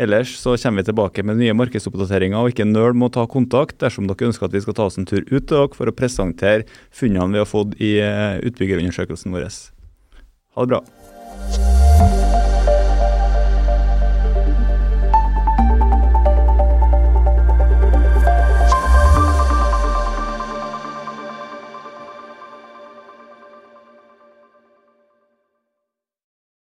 Ellers 0.01 0.33
så 0.39 0.55
kommer 0.57 0.81
vi 0.81 0.87
tilbake 0.89 1.23
med 1.27 1.37
nye 1.37 1.53
markedsoppdateringer, 1.53 2.39
og 2.39 2.53
ikke 2.55 2.65
nøl 2.65 2.95
med 2.97 3.11
å 3.11 3.15
ta 3.19 3.27
kontakt 3.29 3.77
dersom 3.83 4.07
dere 4.09 4.31
ønsker 4.31 4.47
at 4.47 4.55
vi 4.55 4.63
skal 4.63 4.77
ta 4.77 4.87
oss 4.89 4.97
en 4.97 5.05
tur 5.05 5.21
ut 5.29 5.45
til 5.45 5.53
dere 5.53 5.77
for 5.77 5.91
å 5.91 5.93
presentere 5.93 6.65
funnene 6.89 7.35
vi 7.35 7.43
har 7.43 7.49
fått 7.49 7.77
i 7.77 7.93
eh, 8.01 8.39
utbyggerundersøkelsen 8.49 9.35
vår. 9.35 9.45
Ha 10.57 10.65
det 10.65 10.73
bra. 10.73 10.81